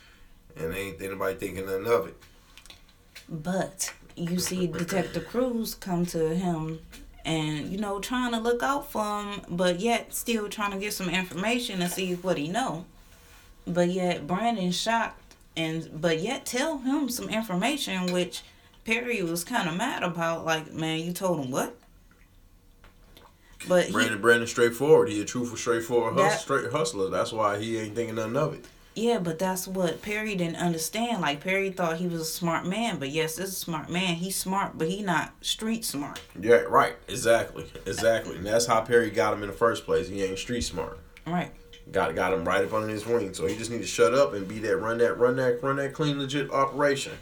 [0.55, 2.15] and ain't anybody thinking nothing of it.
[3.27, 6.79] But you see Detective Cruz come to him
[7.25, 10.93] and, you know, trying to look out for him, but yet still trying to get
[10.93, 12.85] some information and see what he know.
[13.67, 18.41] But yet Brandon shocked and but yet tell him some information which
[18.89, 20.45] Perry was kind of mad about.
[20.45, 21.75] Like, man, you told him what?
[23.67, 25.10] But he, Brandon, Brandon, straightforward.
[25.10, 27.10] He a truthful, straightforward That- straight hustler.
[27.12, 28.65] That's why he ain't thinking nothing of it.
[28.95, 31.21] Yeah, but that's what Perry didn't understand.
[31.21, 34.15] Like Perry thought he was a smart man, but yes, this is a smart man.
[34.15, 36.19] He's smart, but he not street smart.
[36.41, 36.95] Yeah, right.
[37.08, 38.38] Exactly, exactly.
[38.38, 40.08] And that's how Perry got him in the first place.
[40.10, 40.97] He ain't street smart.
[41.28, 41.52] Right.
[41.91, 43.36] Got got him right up under his wing.
[43.36, 45.75] So he just need to shut up and be that run that run that run
[45.75, 47.13] that clean legit operation.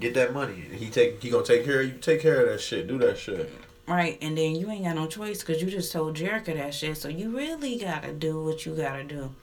[0.00, 0.54] Get that money.
[0.54, 1.92] He take he gonna take care of you.
[1.94, 2.86] Take care of that shit.
[2.86, 3.50] Do that shit.
[3.86, 6.96] Right, and then you ain't got no choice because you just told Jerrika that shit.
[6.96, 9.34] So you really gotta do what you gotta do.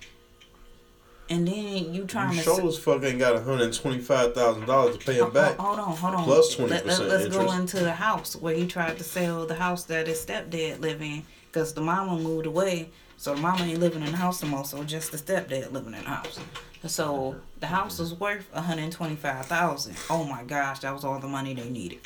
[1.30, 4.98] And then you trying to sure as fuck ain't got hundred twenty five thousand dollars
[4.98, 5.58] to pay him Hold- back.
[5.58, 6.24] Hold on, hold on.
[6.26, 9.56] Plus Let, 20% let, us go into the house where he tried to sell the
[9.56, 12.90] house that his stepdad live in because the mama moved away.
[13.22, 14.66] So the mama ain't living in the house no more.
[14.66, 16.40] So just the stepdad living in the house.
[16.88, 19.96] So the house was worth one hundred twenty five thousand.
[20.10, 22.00] Oh my gosh, that was all the money they needed.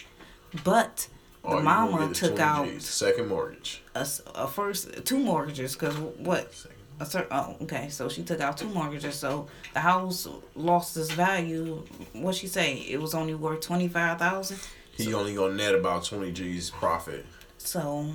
[0.65, 1.07] But
[1.41, 2.85] the oh, All mama took out G's.
[2.85, 3.81] second mortgage.
[3.95, 6.77] A, a first two mortgages because what Second.
[6.99, 11.11] a cer oh okay so she took out two mortgages so the house lost its
[11.11, 14.59] value what she say it was only worth 25000
[14.97, 17.25] He only gonna net about twenty G's profit.
[17.57, 18.09] so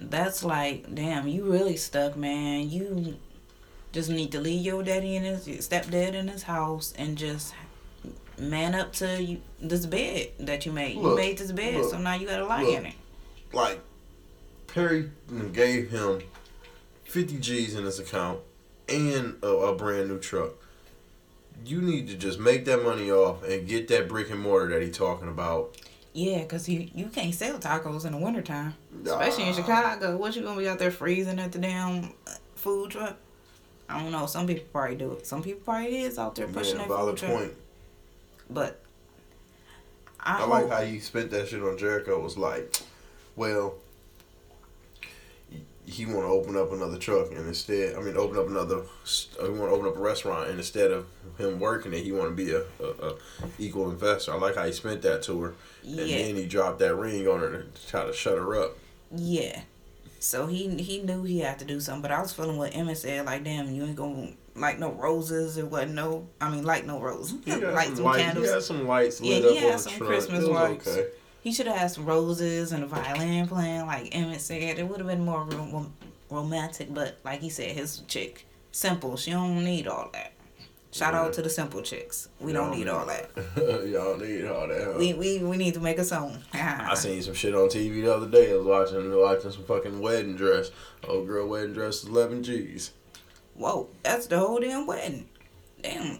[0.00, 3.16] that's like damn you really stuck man you
[3.92, 7.54] just need to leave your daddy in his stepdad in his house and just
[8.38, 11.98] man up to you this bed that you made you made this bed look, so
[11.98, 12.74] now you gotta lie look.
[12.74, 12.94] in it
[13.52, 13.80] Like
[14.68, 15.10] Perry
[15.52, 16.20] gave him
[17.04, 18.40] fifty G's in his account
[18.88, 20.52] and a, a brand new truck.
[21.64, 24.82] You need to just make that money off and get that brick and mortar that
[24.82, 25.76] he talking about.
[26.12, 28.74] Yeah, because you, you can't sell tacos in the wintertime.
[29.04, 30.16] Especially in Chicago.
[30.16, 33.16] What you gonna be out there freezing at the damn uh, food truck?
[33.88, 34.26] I don't know.
[34.26, 35.26] Some people probably do it.
[35.26, 37.40] Some people probably is out there pushing valid food truck.
[37.40, 37.52] point.
[38.50, 38.80] But
[40.20, 42.20] I, I like how you spent that shit on Jerrika.
[42.20, 42.74] Was like,
[43.36, 43.74] well,
[45.88, 48.82] he want to open up another truck, and instead, I mean, open up another.
[49.04, 51.06] st- uh, He want to open up a restaurant, and instead of
[51.38, 53.14] him working it, he want to be a, a, a
[53.58, 54.32] equal investor.
[54.32, 55.48] I like how he spent that to her,
[55.84, 58.76] and yeah, then he dropped that ring on her to try to shut her up.
[59.14, 59.60] yeah.
[60.20, 62.02] So he he knew he had to do something.
[62.02, 63.24] But I was feeling what Emmett said.
[63.26, 65.56] Like, damn, you ain't gonna like no roses.
[65.58, 66.26] It wasn't no.
[66.40, 67.38] I mean, like no roses.
[67.44, 68.22] He got like some, some lights.
[68.24, 68.46] candles.
[68.46, 70.08] He had some lights Yeah, lit he up had on some the truck.
[70.10, 70.88] Christmas it was lights.
[70.88, 71.08] okay.
[71.48, 74.78] He should have had some roses and a violin playing, like Emmett said.
[74.78, 75.94] It would have been more rom-
[76.28, 79.16] romantic, but like he said, his chick simple.
[79.16, 80.34] She don't need all that.
[80.90, 81.22] Shout Yeah.
[81.22, 82.28] out to the simple chicks.
[82.38, 83.30] We don't need all that.
[83.88, 84.88] Y'all need all that.
[84.92, 84.98] huh?
[84.98, 86.36] We we we need to make a song.
[86.52, 88.52] I seen some shit on TV the other day.
[88.52, 90.70] I was watching watching some fucking wedding dress.
[91.08, 92.92] Old girl wedding dress is eleven G's.
[93.54, 95.26] Whoa, that's the whole damn wedding.
[95.82, 96.18] Damn.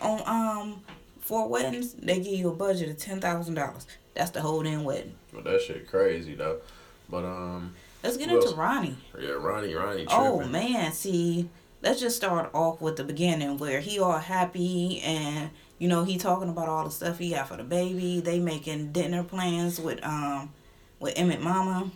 [0.00, 0.82] On um
[1.24, 3.86] for weddings, they give you a budget of ten thousand dollars.
[4.12, 5.14] That's the whole damn wedding.
[5.32, 6.60] But that shit crazy though.
[7.08, 8.54] But um, Let's get into else?
[8.54, 8.96] Ronnie.
[9.18, 10.06] Yeah, Ronnie, Ronnie.
[10.10, 11.48] Oh man, see,
[11.82, 15.48] let's just start off with the beginning where he all happy and
[15.78, 18.20] you know he talking about all the stuff he got for the baby.
[18.20, 20.52] They making dinner plans with um
[21.00, 21.90] with Emmett Mama.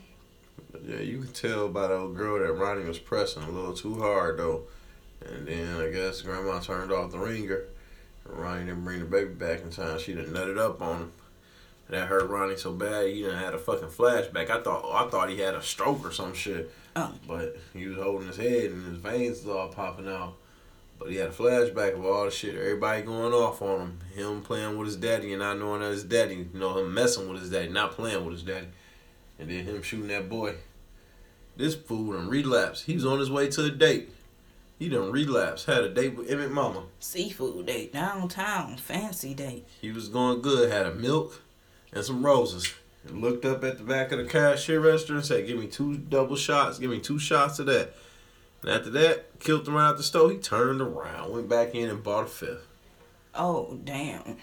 [0.87, 4.01] Yeah, you can tell by that old girl that Ronnie was pressing a little too
[4.01, 4.63] hard though.
[5.27, 7.65] And then I guess grandma turned off the ringer.
[8.29, 9.99] And Ronnie didn't bring the baby back in time.
[9.99, 11.13] She done nutted up on him.
[11.89, 14.51] That hurt Ronnie so bad he done had a fucking flashback.
[14.51, 16.71] I thought I thought he had a stroke or some shit.
[16.95, 17.13] Oh.
[17.27, 20.35] But he was holding his head and his veins was all popping out.
[20.99, 23.99] But he had a flashback of all the shit, everybody going off on him.
[24.15, 27.29] Him playing with his daddy and not knowing that his daddy, you know, him messing
[27.29, 28.67] with his daddy, not playing with his daddy.
[29.39, 30.57] And then him shooting that boy.
[31.57, 32.85] This fool done relapsed.
[32.85, 34.11] He was on his way to a date.
[34.79, 35.13] He done mm-hmm.
[35.13, 35.67] relapsed.
[35.67, 36.85] Had a date with Emmett Mama.
[37.01, 39.67] Seafood date downtown, fancy date.
[39.81, 40.71] He was going good.
[40.71, 41.43] Had a milk
[41.93, 42.73] and some roses.
[43.07, 45.97] And looked up at the back of the cashier register and said, "Give me two
[45.97, 46.79] double shots.
[46.79, 47.95] Give me two shots of that."
[48.63, 50.31] And after that, killed him right out the store.
[50.31, 52.67] He turned around, went back in and bought a fifth.
[53.35, 54.37] Oh damn!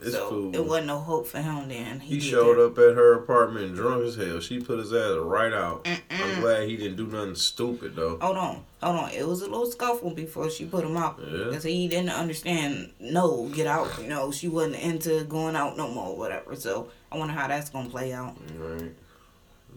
[0.00, 0.54] This so fool.
[0.54, 2.00] it wasn't no hope for him then.
[2.00, 2.66] He did showed that.
[2.66, 4.40] up at her apartment drunk as hell.
[4.40, 5.86] She put his ass right out.
[6.10, 8.16] I'm glad he didn't do nothing stupid though.
[8.20, 9.10] Hold on, hold on.
[9.10, 11.20] It was a little scuffle before she put him out.
[11.20, 11.44] Yeah.
[11.44, 13.90] Because he didn't understand, no, get out.
[14.00, 16.56] You know, she wasn't into going out no more, whatever.
[16.56, 18.36] So I wonder how that's going to play out.
[18.56, 18.92] Right.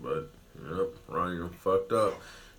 [0.01, 0.30] But,
[0.69, 2.13] yep, Ronnie fucked up.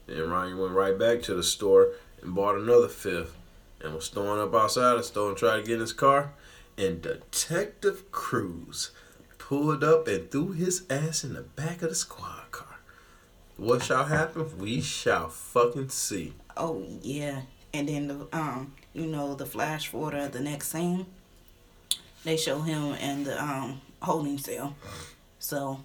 [0.06, 3.34] Then Ronnie went right back to the store and bought another fifth
[3.80, 6.32] and was throwing up outside the store and tried to get in his car.
[6.76, 8.90] And Detective Cruz
[9.38, 12.78] pulled up and threw his ass in the back of the squad car.
[13.56, 14.58] What shall happen?
[14.58, 16.32] We shall fucking see.
[16.56, 17.42] Oh, yeah.
[17.72, 21.06] And then, the um, you know, the flash forward of the next scene,
[22.24, 24.74] they show him in the um holding cell.
[25.38, 25.80] So,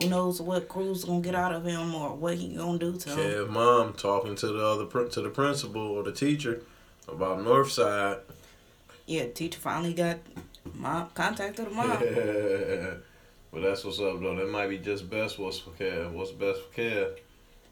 [0.00, 3.10] who knows what Cruz to get out of him or what he to do to
[3.10, 3.18] him.
[3.18, 6.62] Kev mom talking to the other to the principal or the teacher
[7.08, 8.20] about Northside.
[9.08, 10.18] Yeah, teacher finally got
[10.74, 11.88] mom contacted the mom.
[13.50, 14.36] but that's what's up though.
[14.36, 16.10] That might be just best what's for care.
[16.10, 17.08] What's best for care.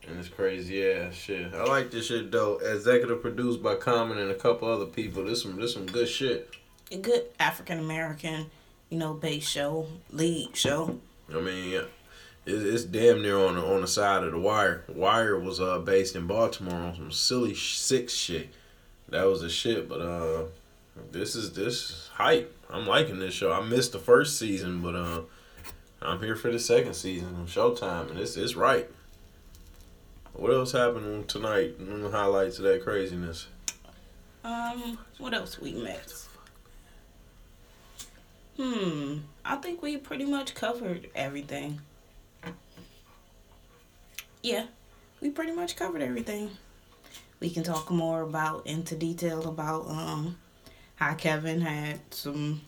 [0.08, 1.52] And this crazy ass shit.
[1.52, 2.56] I like this shit though.
[2.56, 5.26] Executive produced by Common and a couple other people.
[5.26, 6.54] This some this some good shit.
[6.90, 8.46] a good African American,
[8.88, 10.98] you know, based show, lead show.
[11.30, 11.82] I mean, yeah,
[12.46, 14.84] it's, it's damn near on the on the side of the wire.
[14.88, 18.48] Wire was uh based in Baltimore on some silly six shit.
[19.10, 19.86] That was the shit.
[19.86, 20.44] But uh,
[21.12, 22.52] this is this hype.
[22.70, 23.52] I'm liking this show.
[23.52, 25.20] I missed the first season, but uh,
[26.02, 28.88] I'm here for the second season on Showtime, and it's it's right.
[30.32, 31.78] What else happened tonight?
[31.78, 33.46] the highlights of that craziness.
[34.44, 36.28] Um, what else we missed?
[38.56, 41.80] Hmm, I think we pretty much covered everything.
[44.42, 44.66] Yeah,
[45.20, 46.50] we pretty much covered everything.
[47.40, 50.36] We can talk more about into detail about um
[50.96, 52.60] how Kevin had some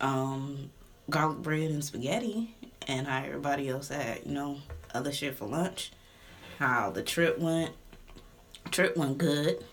[0.00, 0.70] um
[1.10, 2.54] garlic bread and spaghetti
[2.88, 4.58] and how everybody else had, you know,
[4.94, 5.92] other shit for lunch.
[6.58, 7.72] How the trip went.
[8.70, 9.64] Trip went good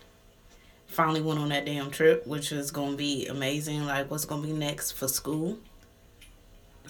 [0.86, 3.86] finally went on that damn trip, which is gonna be amazing.
[3.86, 5.56] Like, what's gonna be next for school?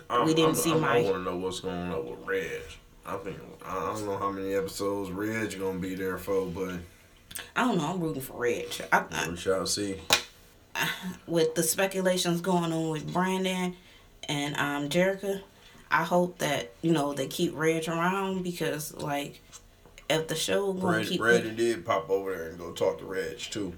[0.08, 2.62] I'm, We didn't I'm- see I'm- I want to know what's going on with Reg.
[3.04, 6.76] I think I don't know how many episodes Reg gonna be there for, but
[7.54, 7.92] I don't know.
[7.92, 8.68] I'm rooting for Reg.
[8.90, 9.96] I, I, we shall see.
[11.26, 13.76] With the speculations going on with Brandon
[14.28, 15.42] and um Jerrika,
[15.90, 19.40] I hope that you know they keep Reg around because like
[20.08, 23.38] if the show Brandon, keep Brandon did pop over there and go talk to Reg
[23.38, 23.74] too.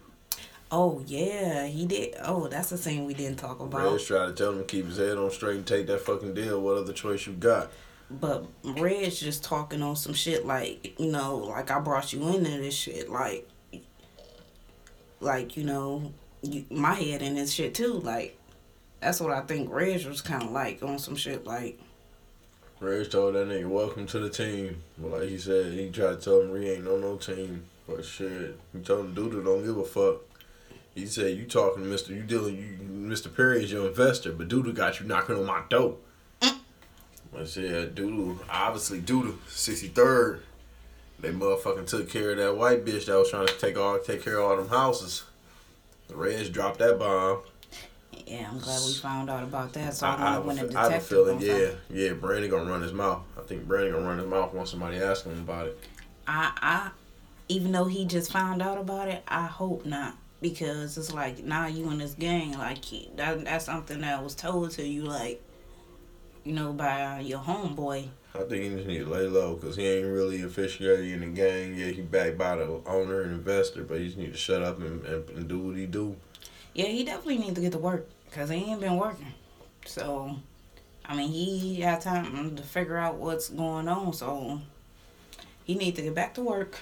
[0.70, 4.32] oh yeah he did oh that's the scene we didn't talk about Reg tried to
[4.32, 6.60] tell him to keep his head on straight and take that fucking deal.
[6.60, 7.70] What other choice you got?
[8.10, 12.50] but Reg just talking on some shit like you know like I brought you into
[12.50, 13.48] this shit like
[15.20, 16.12] like you know
[16.70, 18.36] my head in this shit too like
[19.00, 21.78] that's what I think Reg was kind of like on some shit like
[22.82, 26.16] Reg told that nigga, "Welcome to the team." But like he said, he tried to
[26.16, 29.76] tell him, "We ain't on no team." But shit, he told him, "Dude, don't give
[29.76, 30.22] a fuck."
[30.92, 32.12] He said, "You talking to Mister?
[32.12, 32.56] You dealing?
[32.56, 35.96] You Mister Perry is your investor, but Douda got you knocking on my door."
[36.40, 36.58] Mm.
[37.32, 40.42] But shit, Douda, obviously Douda, sixty third.
[41.20, 44.24] They motherfucking took care of that white bitch that was trying to take all take
[44.24, 45.22] care of all them houses.
[46.12, 47.42] The Reds dropped that bomb.
[48.26, 50.92] yeah I'm glad we found out about that so I, I, I, when a- I
[50.92, 52.12] have a feeling, yeah, yeah.
[52.12, 53.22] Brandon gonna run his mouth.
[53.38, 55.78] I think Brandon gonna run his mouth once somebody asks him about it.
[56.26, 56.90] I I
[57.48, 61.66] even though he just found out about it I hope not because it's like now
[61.66, 62.84] you in this gang like
[63.16, 65.42] that that's something that was told to you like
[66.44, 68.08] you know, by uh, your homeboy.
[68.34, 71.26] I think he just need to lay low because he ain't really officiating in the
[71.26, 71.76] gang.
[71.76, 74.80] Yeah, he backed by the owner and investor, but he just need to shut up
[74.80, 76.16] and, and, and do what he do.
[76.74, 79.34] Yeah, he definitely needs to get to work because he ain't been working.
[79.84, 80.36] So,
[81.04, 84.14] I mean, he had time to figure out what's going on.
[84.14, 84.62] So,
[85.64, 86.78] he needs to get back to work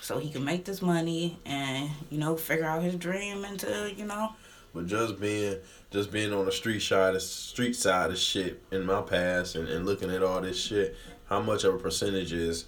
[0.00, 4.06] so he can make this money and you know figure out his dream into you
[4.06, 4.32] know.
[4.74, 5.56] But just being
[5.90, 9.68] just being on the street side of street side of shit in my past and,
[9.68, 10.96] and looking at all this shit,
[11.28, 12.66] how much of a percentage is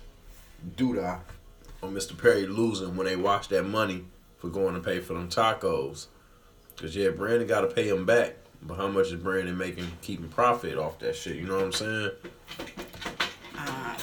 [0.77, 1.21] Douda
[1.81, 2.21] or Mr.
[2.21, 4.05] Perry losing when they watch that money
[4.39, 6.07] for going to pay for them tacos?
[6.77, 10.29] Cause yeah, Brandon got to pay him back, but how much is Brandon making keeping
[10.29, 11.37] profit off that shit?
[11.37, 12.11] You know what I'm saying?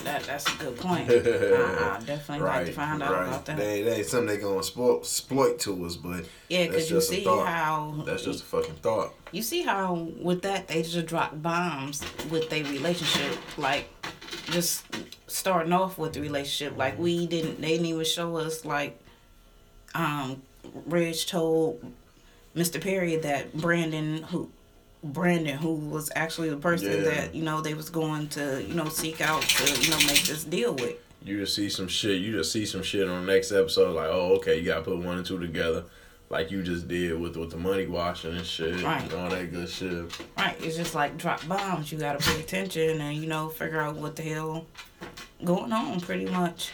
[0.04, 1.10] That that's a good point.
[1.10, 3.58] uh, I definitely like to find out about that.
[3.58, 8.04] They, they something they gonna exploit, exploit to us, but Yeah, because you see how
[8.06, 9.14] that's just a fucking thought.
[9.32, 13.90] you see how with that they just drop bombs with their relationship, like
[14.52, 14.86] just
[15.28, 16.78] starting off with the relationship.
[16.78, 19.00] Like we didn't, they didn't even show us like,
[19.94, 20.42] um,
[20.86, 21.84] Reg told
[22.56, 22.82] Mr.
[22.82, 24.50] Perry that Brandon who.
[25.04, 27.10] Brandon, who was actually the person Yeah.
[27.12, 30.24] that you know they was going to you know seek out to you know make
[30.24, 30.96] this deal with.
[31.24, 32.22] You just see some shit.
[32.22, 33.96] You just see some shit on the next episode.
[33.96, 35.84] Like, oh, okay, you gotta put one and two together,
[36.30, 39.04] like you just did with with the money washing and shit, Right.
[39.04, 40.12] and all that good shit.
[40.38, 41.92] Right, it's just like drop bombs.
[41.92, 44.66] You gotta pay attention and you know figure out what the hell
[45.44, 46.72] going on, pretty much.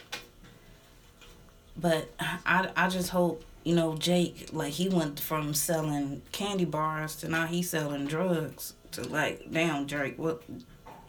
[1.78, 7.18] But I, I just hope you know Jake like he went from selling candy bars
[7.18, 10.42] to now he's selling drugs to like damn Jake what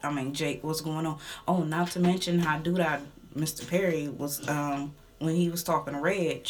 [0.02, 1.18] I mean Jake what's going on?
[1.46, 3.00] Oh, not to mention how dude I
[3.36, 3.68] Mr.
[3.68, 6.48] Perry was um when he was talking to Reg,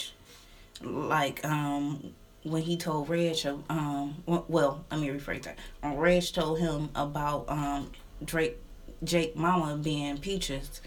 [0.83, 5.59] like um when he told Reg, um, well, let me rephrase that.
[5.83, 7.91] Reg told him about um
[8.25, 8.59] Drake,
[9.03, 10.81] Jake Mama being Peaches,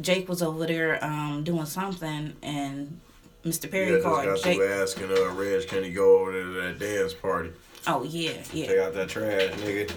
[0.00, 3.00] Jake was over there um doing something, and
[3.44, 3.70] Mr.
[3.70, 4.56] Perry yeah, just called got Jake.
[4.56, 7.50] through asking uh, Reg, can he go over there to that dance party?
[7.86, 8.66] Oh yeah, yeah.
[8.66, 9.92] Take out that trash, nigga.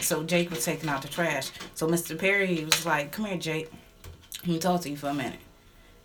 [0.00, 1.50] So Jake was taking out the trash.
[1.74, 2.18] So Mr.
[2.18, 3.70] Perry was like, "Come here, Jake.
[4.40, 5.38] Let me talk to you for a minute."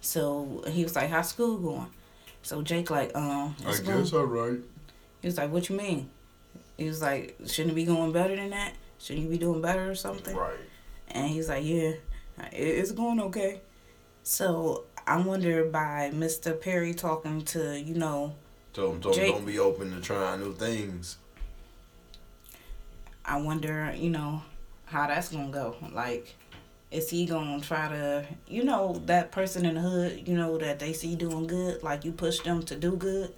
[0.01, 1.87] So he was like, "How's school going?"
[2.43, 4.59] So Jake like, um, I it's going- guess all right.
[5.21, 6.09] He was like, "What you mean?"
[6.77, 8.73] He was like, "Shouldn't it be going better than that?
[8.99, 10.57] Shouldn't you be doing better or something?" Right.
[11.07, 11.93] And he's like, "Yeah,
[12.51, 13.61] it's going okay."
[14.21, 16.59] So I wonder by Mr.
[16.59, 18.35] Perry talking to you know,
[18.73, 21.17] Told him, told Jake- don't be open to trying new things.
[23.23, 24.43] I wonder you know
[24.85, 25.75] how that's gonna go.
[25.93, 26.35] Like,
[26.91, 30.79] is he gonna try to you know that person in the hood you know that
[30.79, 33.33] they see doing good like you push them to do good.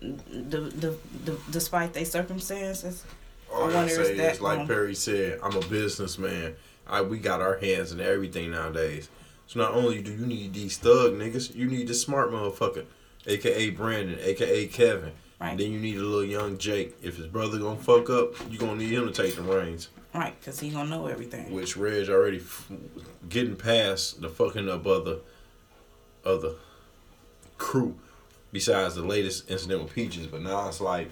[0.00, 3.04] The, the, the, despite their circumstances,
[3.50, 6.56] All I, wonder is say that is, like um, Perry said, I'm a businessman.
[6.86, 9.08] I we got our hands in everything nowadays.
[9.46, 12.84] So not only do you need these thug niggas, you need the smart motherfucker,
[13.26, 15.12] aka Brandon, aka Kevin.
[15.40, 15.58] Right.
[15.58, 16.96] Then you need a little young Jake.
[17.02, 19.88] If his brother gonna fuck up, you gonna need him to take the reins.
[20.14, 20.38] right?
[20.38, 21.52] Because he gonna know everything.
[21.52, 22.70] Which Reg already f-
[23.28, 25.16] getting past the fucking up other
[26.24, 26.52] other
[27.58, 27.96] crew.
[28.52, 31.10] Besides the latest incident with Peaches, but now it's like